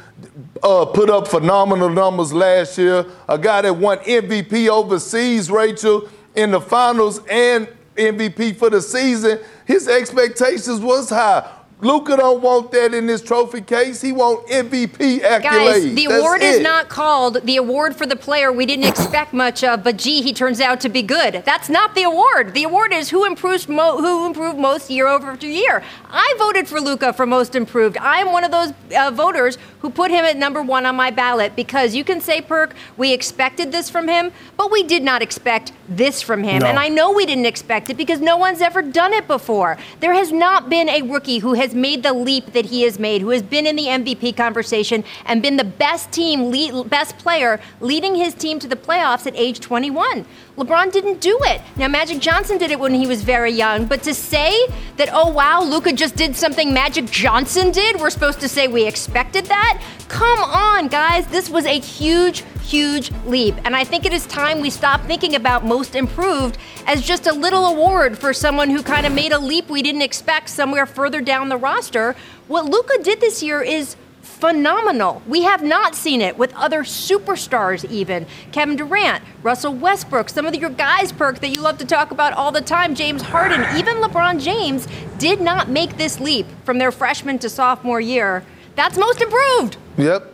[0.62, 6.52] uh, put up phenomenal numbers last year, a guy that won MVP overseas, Rachel, in
[6.52, 9.40] the finals and MVP for the season.
[9.66, 11.59] His expectations was high.
[11.82, 14.02] Luka don't want that in his trophy case.
[14.02, 15.42] He want MVP accolades.
[15.42, 19.32] Guys, the That's award is not called the award for the player we didn't expect
[19.32, 21.42] much of, but gee, he turns out to be good.
[21.46, 22.54] That's not the award.
[22.54, 25.82] The award is who improves mo- who improved most year over year.
[26.10, 27.98] I voted for Luka for most improved.
[27.98, 31.12] I am one of those uh, voters who put him at number one on my
[31.12, 35.22] ballot because you can say, Perk, we expected this from him, but we did not
[35.22, 36.60] expect this from him.
[36.60, 36.66] No.
[36.68, 39.78] And I know we didn't expect it because no one's ever done it before.
[40.02, 43.22] There has not been a rookie who has made the leap that he has made,
[43.22, 47.60] who has been in the MVP conversation and been the best team, lead, best player,
[47.82, 50.26] leading his team to the playoffs at age 21.
[50.58, 51.62] LeBron didn't do it.
[51.78, 55.30] Now, Magic Johnson did it when he was very young, but to say that, oh
[55.30, 59.82] wow, Luka just did something Magic Johnson did, we're supposed to say we expected that?
[60.10, 61.28] Come on, guys.
[61.28, 63.56] This was a huge, huge leap.
[63.66, 67.34] And I think it is time we stop thinking about most improved as just a
[67.34, 71.20] little award for someone who kind of made a leap we didn't expect somewhere further
[71.20, 72.16] down the roster.
[72.48, 75.22] What Luka did this year is phenomenal.
[75.28, 80.56] We have not seen it with other superstars, even Kevin Durant, Russell Westbrook, some of
[80.56, 83.98] your guys, Perk, that you love to talk about all the time, James Harden, even
[83.98, 88.46] LeBron James, did not make this leap from their freshman to sophomore year.
[88.76, 89.78] That's most improved.
[89.98, 90.29] Yep.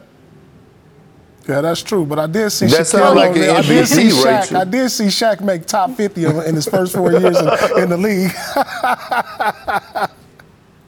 [1.48, 2.06] Yeah, that's true.
[2.06, 4.42] But I did see That Shaquille like an O'Neal- I did see Shaq.
[4.42, 4.58] Rachel.
[4.58, 7.48] I did see Shaq make top 50 in in his first four years in,
[7.84, 8.32] in the league.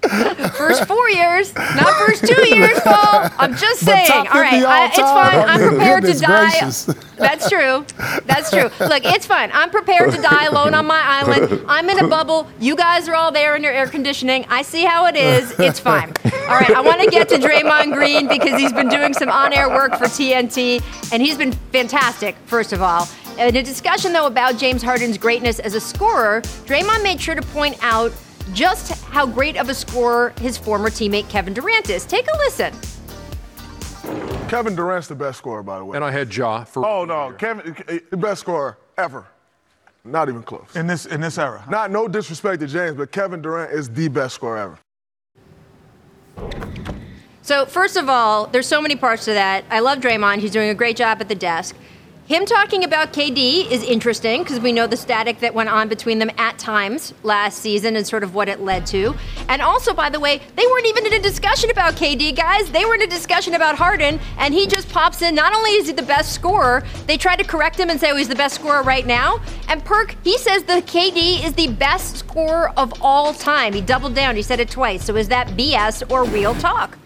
[0.57, 3.29] First four years, not first two years, Paul.
[3.37, 4.09] I'm just saying.
[4.11, 5.49] All right, all I, it's fine.
[5.49, 6.49] I'm prepared to die.
[6.49, 6.85] gracious.
[7.17, 7.85] That's true.
[8.25, 8.69] That's true.
[8.87, 9.49] Look, it's fine.
[9.53, 11.61] I'm prepared to die alone on my island.
[11.67, 12.47] I'm in a bubble.
[12.59, 14.45] You guys are all there in your air conditioning.
[14.49, 15.57] I see how it is.
[15.59, 16.13] It's fine.
[16.25, 19.69] All right, I want to get to Draymond Green because he's been doing some on-air
[19.69, 22.35] work for TNT, and he's been fantastic.
[22.45, 23.07] First of all.
[23.37, 27.41] In a discussion, though, about James Harden's greatness as a scorer, Draymond made sure to
[27.43, 28.11] point out
[28.53, 32.05] just how great of a scorer his former teammate Kevin Durant is.
[32.05, 32.73] Take a listen.
[34.47, 35.95] Kevin Durant's the best scorer, by the way.
[35.95, 36.85] And I had Ja for.
[36.85, 37.75] Oh no, Kevin,
[38.09, 39.25] the best scorer ever.
[40.05, 40.75] Not even close.
[40.75, 41.65] In this in this era.
[41.69, 44.79] Not no disrespect to James, but Kevin Durant is the best scorer ever.
[47.41, 49.63] So, first of all, there's so many parts to that.
[49.69, 50.39] I love Draymond.
[50.39, 51.75] He's doing a great job at the desk.
[52.27, 56.19] Him talking about KD is interesting because we know the static that went on between
[56.19, 59.15] them at times last season and sort of what it led to.
[59.47, 62.69] And also, by the way, they weren't even in a discussion about KD, guys.
[62.69, 65.35] They were in a discussion about Harden, and he just pops in.
[65.35, 68.17] Not only is he the best scorer, they tried to correct him and say, oh,
[68.17, 69.39] he's the best scorer right now.
[69.69, 73.71] And Perk, he says the KD is the best scorer of all time.
[73.71, 75.05] He doubled down, he said it twice.
[75.05, 76.97] So is that BS or real talk?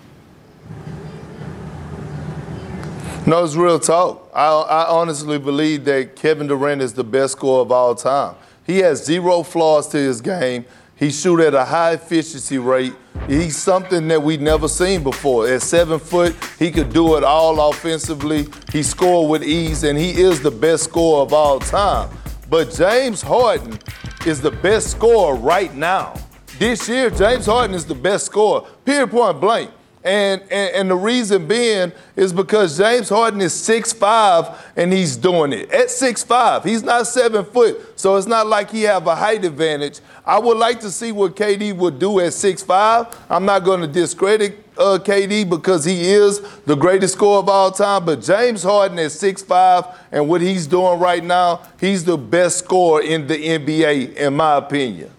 [3.28, 4.32] No, it's real talk.
[4.34, 8.36] I, I honestly believe that Kevin Durant is the best scorer of all time.
[8.66, 10.66] He has zero flaws to his game.
[10.96, 12.94] He shoot at a high efficiency rate.
[13.28, 15.48] He's something that we've never seen before.
[15.48, 18.48] At seven foot, he could do it all offensively.
[18.72, 22.10] He scored with ease, and he is the best scorer of all time.
[22.50, 23.78] But James Harden
[24.26, 26.16] is the best scorer right now.
[26.58, 29.72] This year, James Harden is the best scorer, period, point blank.
[30.04, 35.54] And, and, and the reason being is because James Harden is 6'5 and he's doing
[35.54, 35.70] it.
[35.72, 40.00] At 6'5, he's not seven foot, so it's not like he have a height advantage.
[40.26, 43.16] I would like to see what KD would do at 6'5.
[43.30, 47.72] I'm not going to discredit uh, KD because he is the greatest scorer of all
[47.72, 52.60] time, but James Harden at 6'5 and what he's doing right now, he's the best
[52.60, 55.12] scorer in the NBA, in my opinion.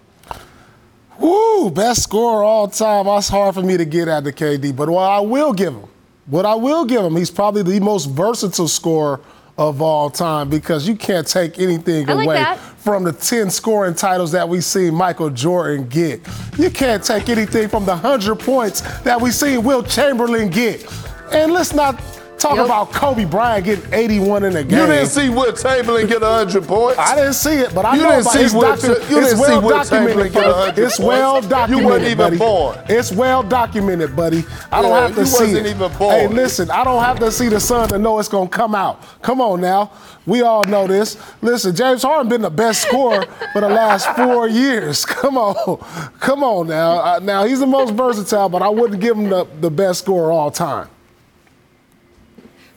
[1.19, 3.05] Woo, best scorer all time.
[3.05, 4.75] That's hard for me to get at the KD.
[4.75, 5.87] But what I will give him,
[6.25, 9.21] what I will give him, he's probably the most versatile scorer
[9.57, 12.57] of all time because you can't take anything like away that.
[12.57, 16.27] from the 10 scoring titles that we see Michael Jordan get.
[16.57, 20.91] You can't take anything from the 100 points that we see Wilt Chamberlain get.
[21.31, 22.01] And let's not
[22.43, 22.65] talk Yep.
[22.65, 24.79] about Kobe Bryant getting 81 in a game.
[24.79, 26.99] You didn't see Wilt Chamberlain get 100 points.
[26.99, 28.93] I didn't see it, but I You know didn't about see it's, Will docu- you
[28.93, 29.89] it's didn't see well Will documented.
[29.89, 30.51] Chamberlain get buddy.
[30.53, 31.45] 100 It's well points.
[31.45, 31.85] You documented.
[31.89, 32.37] weren't even buddy.
[32.37, 32.77] born.
[32.89, 34.45] It's well documented, buddy.
[34.71, 35.69] I don't Yeah, have to you see wasn't it.
[35.75, 36.15] even born.
[36.15, 39.01] Hey, listen, I don't have to see the sun to know it's gonna come out.
[39.21, 39.91] Come on now.
[40.25, 41.17] We all know this.
[41.41, 45.05] Listen, James Harden been the best scorer for the last four years.
[45.23, 45.77] Come on,
[46.19, 46.99] come on now.
[46.99, 50.31] Uh, now he's the most versatile, but I wouldn't give him the, the best scorer
[50.31, 50.87] all time.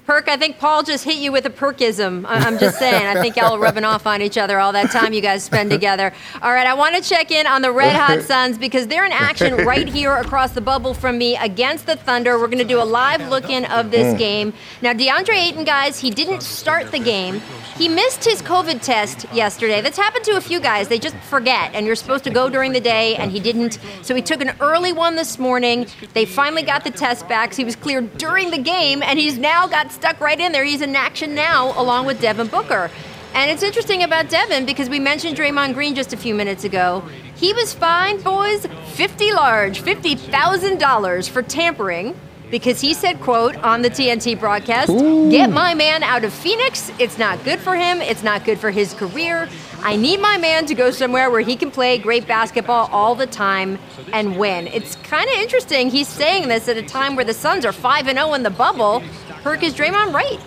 [0.06, 2.24] Perk, I think Paul just hit you with a perkism.
[2.28, 3.06] I'm just saying.
[3.06, 5.68] I think y'all are rubbing off on each other all that time you guys spend
[5.68, 6.12] together.
[6.42, 9.10] All right, I want to check in on the Red Hot Suns because they're in
[9.10, 12.38] action right here across the bubble from me against the Thunder.
[12.38, 14.18] We're going to do a live look in of this Mm.
[14.18, 14.52] game.
[14.80, 17.40] Now, DeAndre Ayton, guys, he didn't start the game.
[17.76, 19.80] He missed his COVID test yesterday.
[19.80, 20.86] That's happened to a few guys.
[20.86, 23.80] They just forget, and you're supposed to go during the day, and he didn't.
[24.02, 25.88] So he took an early one this morning.
[26.14, 27.52] They finally got the test back.
[27.52, 30.64] So he was cleared during the game, and he's now got stuck right in there.
[30.64, 32.90] He's in action now, along with Devin Booker.
[33.34, 37.02] And it's interesting about Devin because we mentioned Draymond Green just a few minutes ago.
[37.34, 42.18] He was fined, boys, 50 large, $50,000 for tampering
[42.50, 44.88] because he said, quote, on the TNT broadcast,
[45.30, 46.90] get my man out of Phoenix.
[46.98, 48.00] It's not good for him.
[48.00, 49.48] It's not good for his career.
[49.82, 53.26] I need my man to go somewhere where he can play great basketball all the
[53.26, 53.78] time
[54.12, 54.68] and win.
[54.68, 55.90] It's kind of interesting.
[55.90, 58.50] He's saying this at a time where the Suns are 5 and 0 in the
[58.50, 59.02] bubble.
[59.46, 60.40] Perk is Draymond right?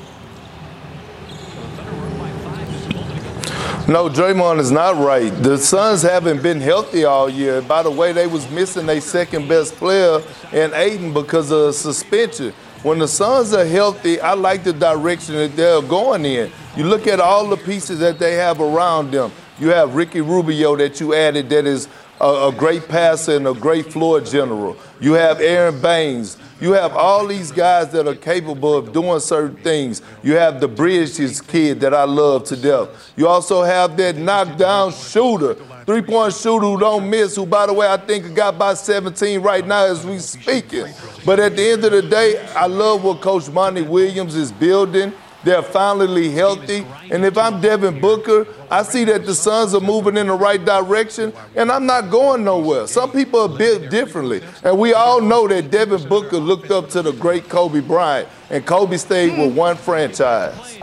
[3.88, 5.30] No, Draymond is not right.
[5.30, 7.62] The Suns haven't been healthy all year.
[7.62, 12.52] By the way, they was missing their second best player in Ayton because of suspension.
[12.84, 16.52] When the Suns are healthy, I like the direction that they're going in.
[16.76, 19.32] You look at all the pieces that they have around them.
[19.60, 21.88] You have Ricky Rubio that you added that is
[22.20, 24.76] a, a great passer and a great floor general.
[25.00, 26.38] You have Aron Baynes.
[26.60, 30.02] You have all these guys that are capable of doing certain things.
[30.24, 33.14] You have the Bridges kid that I love to death.
[33.16, 37.88] You also have that knockdown shooter, three-point shooter who don't miss, who, by the way,
[37.88, 40.88] I think got by 17 right now as we speaking.
[41.26, 45.14] But at the end of the day, I love what Coach Monty Williams is building.
[45.46, 46.86] They're finally healthy.
[47.10, 50.64] And if I'm Devin Booker, I see that the Suns are moving in the right
[50.64, 52.88] direction, and I'm not going nowhere.
[52.88, 54.42] Some people are built differently.
[54.64, 58.66] And we all know that Devin Booker looked up to the great Kobe Bryant, and
[58.66, 60.80] Kobe stayed with one franchise.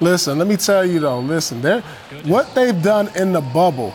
[0.00, 1.62] Listen, let me tell you though, listen,
[2.24, 3.94] what they've done in the bubble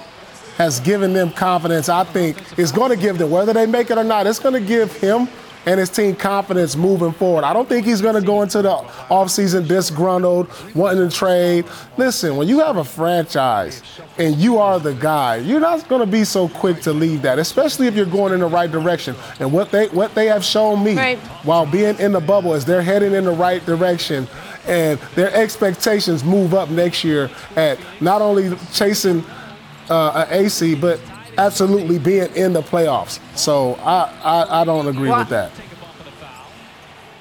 [0.57, 3.97] has given them confidence, I think, is going to give them, whether they make it
[3.97, 5.27] or not, it's going to give him
[5.65, 7.43] and his team confidence moving forward.
[7.43, 8.69] I don't think he's going to go into the
[9.09, 11.65] offseason disgruntled, wanting to trade.
[11.97, 13.83] Listen, when you have a franchise
[14.17, 17.37] and you are the guy, you're not going to be so quick to leave that,
[17.39, 19.15] especially if you're going in the right direction.
[19.39, 21.19] And what they what they have shown me Right.
[21.43, 24.27] while being in the bubble is they're heading in the right direction
[24.67, 29.23] and their expectations move up next year at not only chasing
[29.89, 30.99] uh, an AC, but
[31.37, 33.19] absolutely being in the playoffs.
[33.37, 35.51] So I, I, I don't agree Well, with that.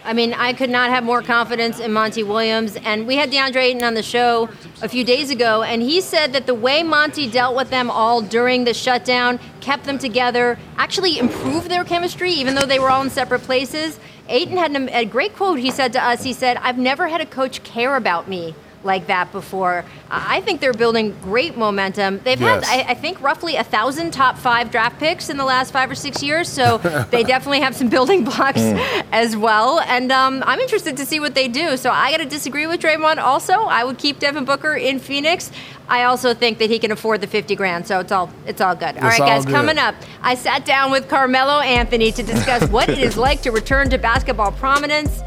[0.02, 2.76] I mean, I could not have more confidence in Monty Williams.
[2.76, 4.48] And we had DeAndre Ayton on the show
[4.82, 8.22] a few days ago, and he said that the way Monty dealt with them all
[8.22, 13.02] during the shutdown, kept them together, actually improved their chemistry, even though they were all
[13.02, 14.00] in separate places.
[14.28, 16.24] Ayton had a great quote he said to us.
[16.24, 19.84] He said, I've never had a coach care about me like that before.
[20.10, 22.20] I think they're building great momentum.
[22.24, 22.66] They've Yes.
[22.66, 25.90] had, I, I think, roughly a thousand top five draft picks in the last five
[25.90, 26.48] or six years.
[26.48, 26.78] So
[27.10, 29.04] they definitely have some building blocks Mm.
[29.12, 29.80] as well.
[29.80, 31.76] And um, I'm interested to see what they do.
[31.76, 33.18] So I got to disagree with Draymond.
[33.18, 35.50] Also, I would keep Devin Booker in Phoenix.
[35.88, 37.86] I also think that he can afford the 50 grand.
[37.86, 38.96] So it's all it's all good.
[38.96, 39.54] All It's right, all guys, good.
[39.54, 43.50] coming up, I sat down with Carmelo Anthony to discuss what it is like to
[43.50, 45.20] return to basketball prominence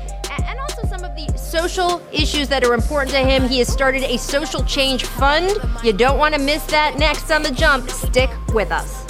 [1.53, 3.47] social issues that are important to him.
[3.47, 5.55] He has started a social change fund.
[5.83, 7.91] You don't want to miss that next on the jump.
[7.91, 9.05] Stick with us.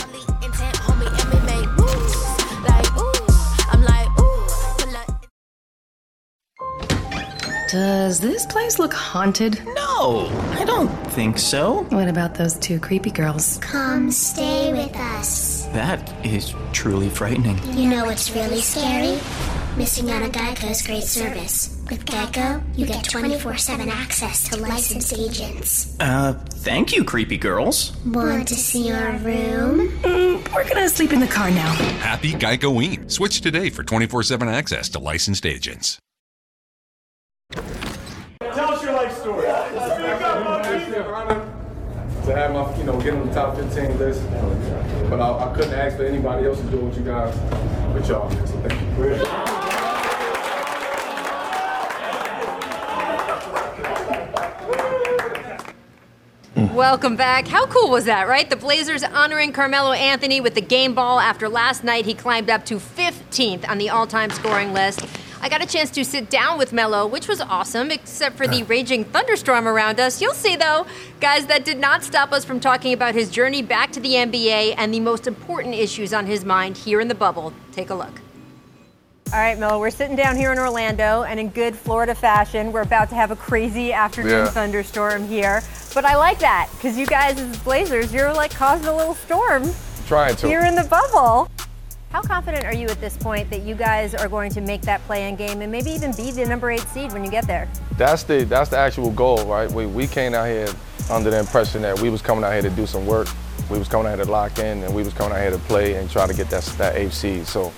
[7.72, 9.64] Does this place look haunted?
[9.66, 11.84] No, I don't think so.
[11.92, 13.58] What about those two creepy girls?
[13.60, 15.64] Come stay with us.
[15.68, 17.58] That is truly frightening.
[17.74, 19.18] You know what's really scary?
[19.76, 21.82] Missing out on Geico's great service.
[21.90, 25.98] With Geico, you get 24 7 access to licensed agents.
[26.00, 27.96] Uh, thank you, creepy girls.
[28.06, 29.90] Want to see our room?
[30.04, 31.72] Mm, we're gonna sleep in the car now.
[32.02, 33.10] Happy Geicoing.
[33.10, 35.98] Switch today for 24 7 access to licensed agents.
[37.50, 37.64] Tell
[38.74, 39.42] us your life story.
[39.42, 40.94] Speak up, Monkey.
[42.26, 44.24] To have my, you know, get on the top 15 list.
[45.10, 47.36] But I, I couldn't ask for anybody else to do what you guys
[47.94, 48.30] with y'all.
[48.30, 48.48] man.
[48.48, 49.84] So thank you.
[56.74, 57.48] Welcome back.
[57.48, 58.50] How cool was that, right?
[58.50, 62.66] The Blazers honoring Carmelo Anthony with the game ball after last night he climbed up
[62.66, 65.06] to 15th on the all time scoring list.
[65.44, 68.62] I got a chance to sit down with Melo, which was awesome, except for the
[68.62, 68.66] ah.
[68.70, 70.22] raging thunderstorm around us.
[70.22, 70.86] You'll see, though,
[71.20, 74.76] guys, that did not stop us from talking about his journey back to the NBA
[74.78, 77.52] and the most important issues on his mind here in the bubble.
[77.74, 78.22] Take a look.
[79.34, 82.82] All right, Melo, we're sitting down here in Orlando, and in good Florida fashion, we're
[82.82, 84.48] about to have a crazy afternoon Yeah.
[84.48, 85.62] thunderstorm here.
[85.94, 89.70] But I like that because you guys, as Blazers, you're like causing a little storm
[90.08, 90.48] Trying to.
[90.48, 91.50] here in the bubble.
[92.14, 95.04] How confident are you at this point that you guys are going to make that
[95.08, 97.68] play-in game and maybe even be the number eight seed when you get there?
[97.98, 99.70] That's the that's the actual goal, right?
[99.72, 100.68] We we came out here
[101.10, 103.30] under the impression that we was coming out here to do some work.
[103.72, 105.58] We was coming out here to lock in, and we was coming out here to
[105.58, 107.48] play and try to get that that eighth seed.
[107.48, 107.74] So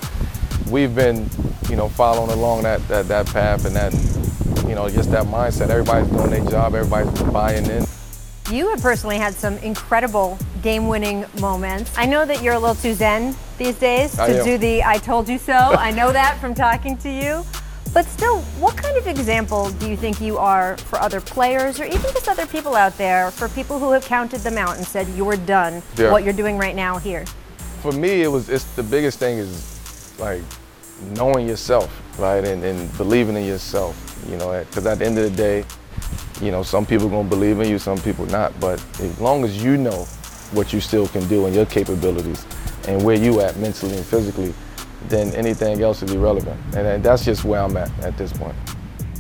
[0.70, 1.30] we've been,
[1.70, 3.94] you know, following along that that that path and that,
[4.68, 5.70] you know, just that mindset.
[5.70, 6.76] Everybody's doing their job.
[6.76, 7.86] Everybody's buying in.
[8.52, 11.92] You have personally had some incredible game-winning moments.
[11.96, 15.30] I know that you're a little too zen these days to do the "I told
[15.30, 17.46] you so." I know that from talking to you.
[17.94, 21.86] But still, what kind of example do you think you are for other players or
[21.86, 25.08] even just other people out there, for people who have counted them out and said,
[25.16, 26.12] you're done, Yeah.
[26.12, 27.24] what you're doing right now here?
[27.82, 29.52] for me, it was it's the biggest thing is
[30.20, 30.42] like
[31.16, 31.90] knowing yourself,
[32.20, 33.94] right, and, and believing in yourself.
[34.30, 35.64] You know, because at the end of the day,
[36.42, 38.50] you know, some people gonna believe in you, some people not.
[38.60, 40.08] But as long as you know
[40.56, 42.46] what you still can do and your capabilities
[42.88, 44.54] and where you at mentally and physically,
[45.08, 46.60] then anything else is irrelevant.
[46.76, 48.56] And, and that's just where I'm at at this point.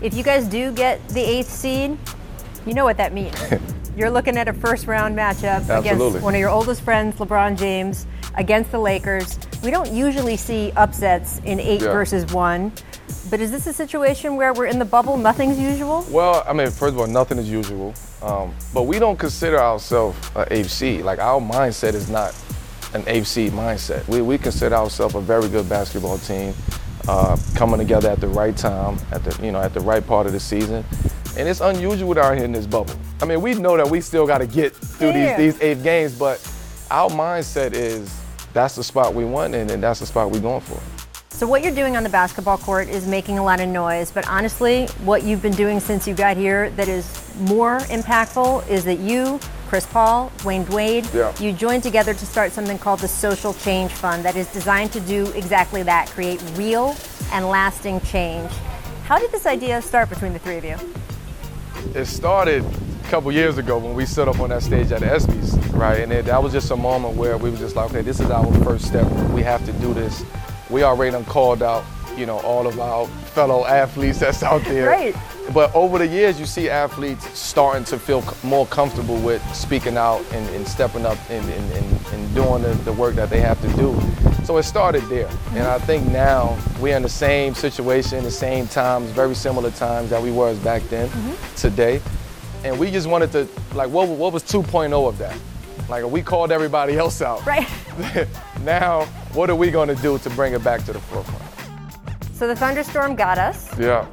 [0.01, 1.97] If you guys do get the eighth seed,
[2.65, 3.35] you know what that means.
[3.97, 6.07] You're looking at a first round matchup Absolutely.
[6.07, 9.37] against one of your oldest friends, LeBron James, against the Lakers.
[9.65, 11.91] We don't usually see upsets in eight Yeah.
[11.91, 12.71] versus one.
[13.31, 16.05] But is this a situation where we're in the bubble, nothing's usual?
[16.11, 20.15] Well, I mean, first of all, nothing is usual, um, but we don't consider ourselves
[20.35, 21.01] an AFC.
[21.01, 22.35] Like our mindset is not
[22.93, 24.07] an AFC mindset.
[24.07, 26.53] We, we consider ourselves a very good basketball team,
[27.07, 30.27] uh, coming together at the right time, at the you know at the right part
[30.27, 30.85] of the season,
[31.37, 32.93] and it's unusual out here in this bubble.
[33.19, 35.35] I mean, we know that we still got to get through Yeah.
[35.37, 36.39] these these eight games, but
[36.91, 38.11] our mindset is
[38.55, 40.79] that's the spot we want, and, and that's the spot we're going for.
[41.29, 44.25] So, what you're doing on the basketball court is making a lot of noise, but
[44.29, 47.05] honestly, what you've been doing since you got here that is
[47.41, 49.37] more impactful is that you,
[49.67, 51.33] Chris Paul, Dwyane Wade, Yeah.
[51.37, 55.01] you joined together to start something called the Social Change Fund that is designed to
[55.01, 56.95] do exactly that create real
[57.33, 58.49] and lasting change.
[59.03, 60.77] How did this idea start between the three of you?
[61.93, 62.63] it started
[63.05, 65.99] a couple years ago when we stood up on that stage at the ESPYs, right?
[65.99, 68.31] And it, that was just a moment where we were just like, okay, this is
[68.31, 69.05] our first step.
[69.29, 70.25] We have to do this.
[70.71, 71.83] We already done called out,
[72.17, 74.87] you know, all of our fellow athletes that's out there.
[74.87, 75.15] Right.
[75.53, 80.25] But over the years, you see athletes starting to feel more comfortable with speaking out
[80.31, 83.67] and, and stepping up and, and, and, doing the, the work that they have to
[83.77, 83.97] do.
[84.43, 85.29] So it started there.
[85.51, 90.09] And I think now we're in the same situation, the same times, very similar times
[90.09, 91.55] that we was back then, mm-hmm.
[91.55, 92.01] today.
[92.65, 95.37] And we just wanted to, like, what, what was 2.0 of that?
[95.87, 97.45] Like, we called everybody else out.
[97.45, 97.67] Right.
[98.63, 101.43] now, what are we going to do to bring it back to the forefront?
[102.33, 103.69] So, the thunderstorm got us.
[103.77, 104.07] Yeah.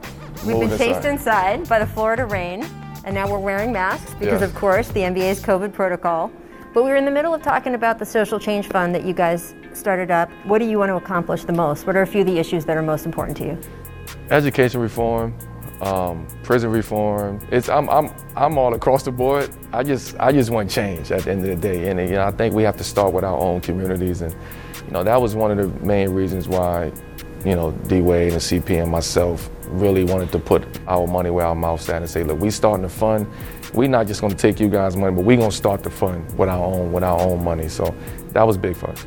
[0.45, 1.61] We've been chased inside.
[1.61, 2.63] inside by the Florida rain,
[3.07, 4.51] and now we're wearing masks because, Yes.
[4.51, 6.31] of course, the NBA's COVID protocol.
[6.75, 9.15] But we were in the middle of talking about the social change fund that you
[9.15, 10.29] guys started up.
[10.45, 11.87] What do you want to accomplish the most?
[11.87, 13.59] What are a few of the issues that are most important to you?
[14.31, 15.35] education reform,
[15.83, 17.41] um, prison reform.
[17.51, 19.51] It's I'm I'm I'm all across the board.
[19.73, 22.25] I just I just want change at the end of the day, and you know
[22.25, 24.35] I think we have to start with our own communities, and
[24.87, 26.93] you know that was one of the main reasons why,
[27.45, 31.47] you know, D Wade and CP and myself really wanted to put our money where
[31.47, 33.27] our mouth's at and say, look, we starting the fund.
[33.73, 35.91] We're not just going to take you guys' money, but we're going to start the
[35.91, 37.69] fund with our own with our own money.
[37.69, 37.93] So
[38.29, 39.07] that was big for us.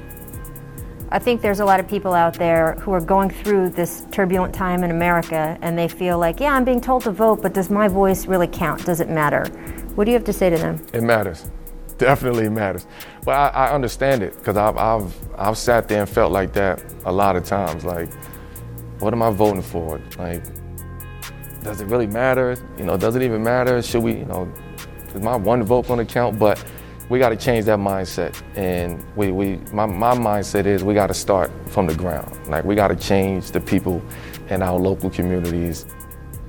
[1.10, 4.56] I think there's a lot of people out there who are going through this turbulent
[4.56, 7.70] time in America and they feel like, yeah, I'm being told to vote, but does
[7.70, 8.86] my voice really count?
[8.86, 9.46] Does it matter?
[9.94, 10.84] What do you have to say to them?
[10.94, 11.50] It matters.
[11.98, 12.88] Definitely matters.
[13.24, 16.84] But I, I understand it because I've, I've, I've sat there and felt like that
[17.06, 17.86] a lot of times.
[17.86, 18.12] Like,
[19.00, 20.02] what am I voting for?
[20.18, 20.44] Like,
[21.62, 22.58] does it really matter?
[22.78, 23.82] You know, does it even matter?
[23.82, 24.52] Should we, you know,
[25.14, 26.40] is my one vote going to count?
[26.40, 26.64] But
[27.10, 28.42] we got to change that mindset.
[28.56, 32.48] And we, we my, my mindset is we got to start from the ground.
[32.48, 34.02] Like, we got to change the people
[34.50, 35.86] in our local communities.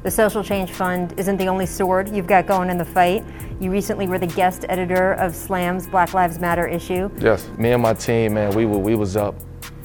[0.02, 3.24] The Social Change Fund isn't the only sword you've got going in the fight.
[3.58, 7.10] You recently were the guest editor of Slam's Black Lives Matter issue.
[7.18, 9.34] Yes, me and my team, man, we were we was up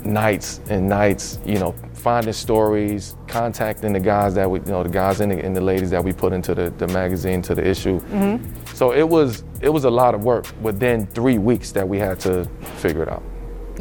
[0.06, 4.90] nights and nights, you know, finding stories, contacting the guys that we, you know, the
[4.90, 7.68] guys and the, and the ladies that we put into the, the magazine to the
[7.68, 8.00] issue.
[8.00, 8.76] Mm-hmm.
[8.76, 12.20] So it was it was a lot of work within three weeks that we had
[12.22, 12.46] to
[12.78, 13.24] figure it out.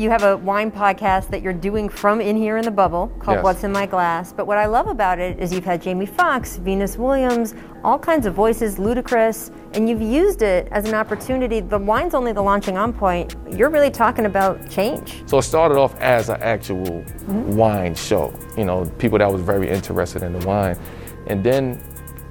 [0.00, 3.36] You have a wine podcast that you're doing from in here in the bubble called
[3.36, 3.44] Yes.
[3.44, 4.32] What's in My Glass.
[4.32, 8.24] But what I love about it is you've had Jamie Foxx, Venus Williams, all kinds
[8.24, 11.60] of voices, Ludacris, and you've used it as an opportunity.
[11.60, 13.36] The wine's only the launching on point.
[13.50, 15.22] You're really talking about change.
[15.26, 17.54] So it started off as an actual mm-hmm.
[17.54, 20.78] wine show, you know, people that was very interested in the wine.
[21.26, 21.78] And then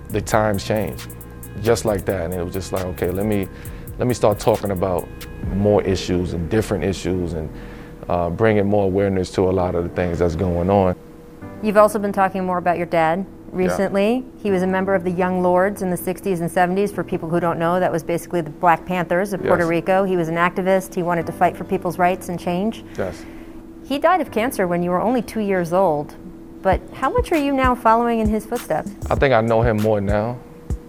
[0.08, 1.14] the times changed,
[1.62, 2.26] just like that.
[2.26, 3.48] And it was just like, okay, let me,
[4.00, 5.08] let me start talking about
[5.56, 7.50] more issues and different issues and
[8.08, 10.96] uh, bringing more awareness to a lot of the things that's going on.
[11.62, 14.24] You've also been talking more about your dad recently.
[14.42, 16.94] He was a member of the Young Lords in the 60s and 70s.
[16.94, 20.04] For people who don't know, that was basically the Black Panthers of Puerto Rico.
[20.04, 20.94] He was an activist.
[20.96, 22.84] He wanted to fight for people's rights and change.
[22.98, 23.24] Yes.
[23.86, 26.16] He died of cancer when you were only two years old.
[26.62, 28.92] But how much are you now following in his footsteps?
[29.10, 30.40] I think I know him more now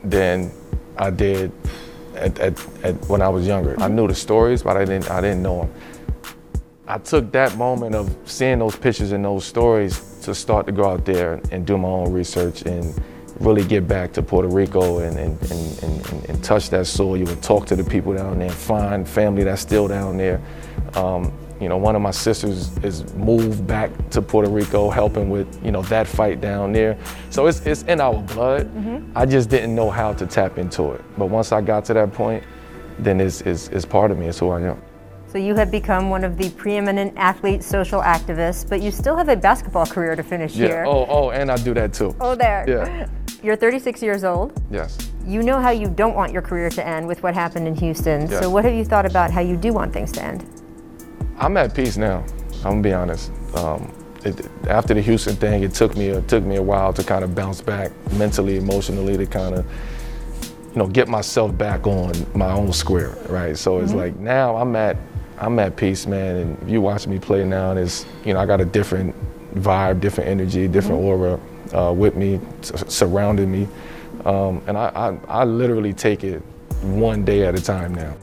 [0.03, 0.51] than
[0.97, 1.53] I did
[2.15, 3.75] at, at, at when I was younger.
[3.81, 5.75] I knew the stories, but I didn't I didn't know them.
[6.87, 10.91] I took that moment of seeing those pictures and those stories to start to go
[10.91, 12.93] out there and do my own research and
[13.39, 17.17] really get back to Puerto Rico and, and, and, and, and touch that soil.
[17.17, 20.43] You would talk to the people down there, and find family that's still down there.
[20.95, 25.63] Um, you know, one of my sisters is moved back to Puerto Rico, helping with
[25.65, 26.97] you know that fight down there.
[27.29, 28.67] So it's it's in our blood.
[28.75, 29.13] Mm-hmm.
[29.17, 31.03] I just didn't know how to tap into it.
[31.19, 32.43] But once I got to that point,
[32.99, 34.27] then it's it's, it's part of me.
[34.29, 34.81] It's who I am.
[35.27, 39.29] So you have become one of the preeminent athlete social activists, but you still have
[39.29, 40.67] a basketball career to finish Yeah.
[40.67, 40.85] here.
[40.89, 42.17] Oh oh, and I do that too.
[42.21, 42.65] Oh, there.
[42.67, 43.07] Yeah.
[43.43, 44.61] You're 36 years old.
[44.71, 44.99] Yes.
[45.25, 48.23] You know how you don't want your career to end with what happened in Houston.
[48.29, 48.41] Yes.
[48.43, 50.45] So what have you thought about how you do want things to end?
[51.41, 52.25] I'm at peace now.
[52.59, 53.31] I'm gonna be honest.
[53.55, 53.93] Um,
[54.25, 57.25] it, after the Houston thing, it took me it took me a while to kind
[57.25, 59.65] of bounce back mentally, emotionally, to kind of
[60.73, 63.57] you know get myself back on my own square, right?
[63.57, 63.97] So it's Mhm.
[63.97, 64.97] like now I'm at
[65.39, 66.37] I'm at peace, man.
[66.37, 69.15] And you watch me play now, and it's you know I got a different
[69.55, 71.41] vibe, different energy, different aura
[71.75, 73.67] uh, with me, s- surrounding me,
[74.27, 74.91] um, and I,
[75.29, 76.43] I I literally take it
[76.83, 78.15] one day at a time now.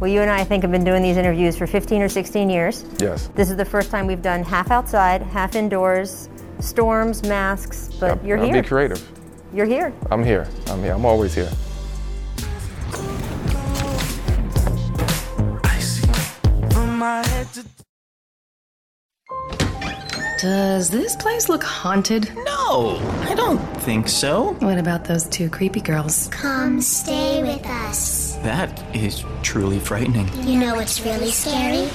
[0.00, 2.48] Well, you and I, I think, have been doing these interviews for 15 or 16
[2.48, 2.86] years.
[2.98, 3.28] Yes.
[3.34, 8.38] This is the first time we've done half outside, half indoors, storms, masks, but you're
[8.38, 8.62] I'll here.
[8.62, 9.06] be creative.
[9.52, 9.92] You're here.
[10.10, 10.48] I'm here.
[10.68, 10.94] I'm here.
[10.94, 11.50] I'm always here.
[16.70, 17.64] From my head to
[20.40, 22.32] Does this place look haunted?
[22.46, 22.96] No,
[23.28, 24.56] I don't think so.
[24.60, 26.28] What about those two creepy girls?
[26.28, 28.19] Come stay with us.
[28.42, 30.26] That is truly frightening.
[30.48, 31.90] You know what's really scary?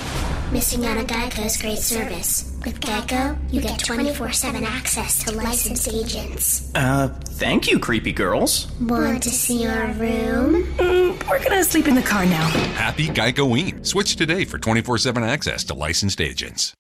[0.51, 2.55] Missing out on Geico's great service.
[2.63, 6.71] With Geico, you get 24 7 access to licensed agents.
[6.75, 8.71] Uh, thank you, creepy girls.
[8.79, 10.63] Want to see our room?
[10.77, 12.47] Mm, we're gonna sleep in the car now.
[12.75, 13.85] Happy Geicoing.
[13.85, 16.73] Switch today for 24 7 access to licensed agents.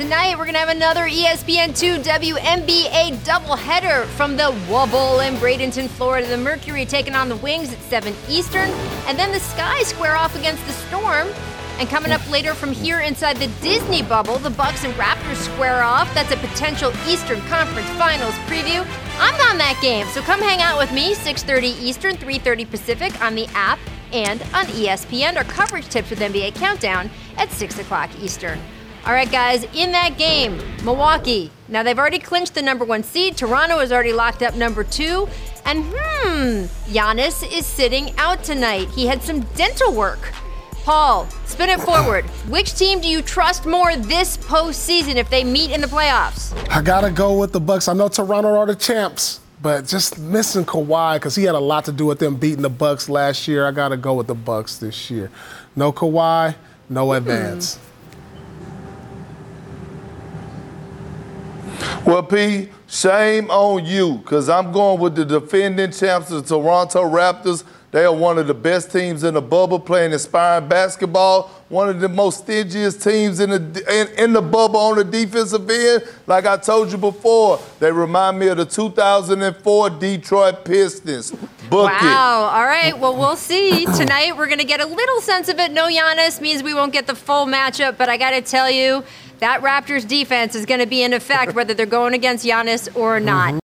[0.00, 5.88] Tonight, we're going to have another E ESPN2 WNBA doubleheader from the Wubble in Bradenton,
[5.90, 6.26] Florida.
[6.26, 8.70] The Mercury taking on the Wings at 7 Eastern.
[9.06, 11.28] And then the Sky square off against the Storm.
[11.78, 15.82] And coming up later from here inside the Disney bubble, the Bucks and Raptors square
[15.82, 16.12] off.
[16.14, 18.80] That's a potential Eastern Conference Finals preview.
[19.18, 23.34] I'm on that game, so come hang out with me 6:30 Eastern, 3:30 Pacific on
[23.34, 23.78] the app
[24.14, 25.36] and on ESPN.
[25.36, 28.58] Our coverage tips with NBA Countdown at 6 o'clock Eastern.
[29.06, 31.50] All right, guys, in that game, Milwaukee.
[31.68, 33.36] Now they've already clinched the number one seed.
[33.36, 35.26] Toronto has already locked up number two.
[35.64, 38.88] And hmm, Giannis is sitting out tonight.
[38.90, 40.32] He had some dental work.
[40.84, 42.24] Paul, spin it forward.
[42.48, 46.54] Which team do you trust more this postseason if they meet in the playoffs?
[46.70, 47.88] I gotta go with the Bucks.
[47.88, 51.84] I know Toronto are the champs, but just missing Kawhi because he had a lot
[51.86, 53.66] to do with them beating the Bucks last year.
[53.66, 55.30] I gotta go with the Bucks this year.
[55.76, 56.54] No Kawhi,
[56.88, 57.78] no advance.
[62.04, 67.62] Well, P, shame on you, because I'm going with the defending champs, the Toronto Raptors.
[67.92, 71.50] They are one of the best teams in the bubble playing inspiring basketball.
[71.68, 75.68] One of the most stingiest teams in the in, in the bubble on the defensive
[75.68, 76.04] end.
[76.26, 81.32] Like I told you before, they remind me of the 2004 Detroit Pistons.
[81.68, 82.04] Book it.
[82.04, 82.50] wow.
[82.52, 82.96] All right.
[82.96, 83.86] Well, we'll see.
[83.86, 85.72] Tonight, we're going to get a little sense of it.
[85.72, 89.04] No Giannis means we won't get the full matchup, but I got to tell you,
[89.40, 93.16] that Raptors defense is going to be in effect whether they're going against Giannis or
[93.16, 93.26] mm-hmm.
[93.26, 93.60] not.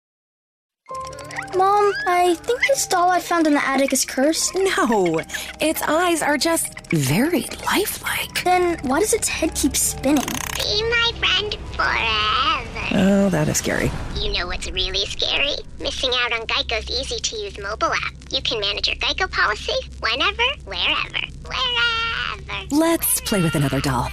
[1.56, 4.56] Mom, I think this doll I found in the attic is cursed.
[4.56, 5.20] No,
[5.60, 8.44] its eyes are just very lifelike.
[8.44, 10.26] Then why does its head keep spinning?
[10.56, 12.88] Be my friend forever.
[12.94, 13.92] Oh, that is scary.
[14.16, 15.56] You know what's really scary?
[15.80, 18.14] Missing out on Geico's easy to use mobile app.
[18.30, 22.68] You can manage your Geico policy whenever, wherever, wherever.
[22.72, 24.10] Let's play with another doll.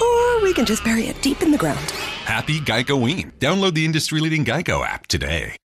[0.00, 1.90] Or we can just bury it deep in the ground.
[2.24, 3.32] Happy Geico Ween.
[3.38, 5.56] Download the industry leading Geico app today.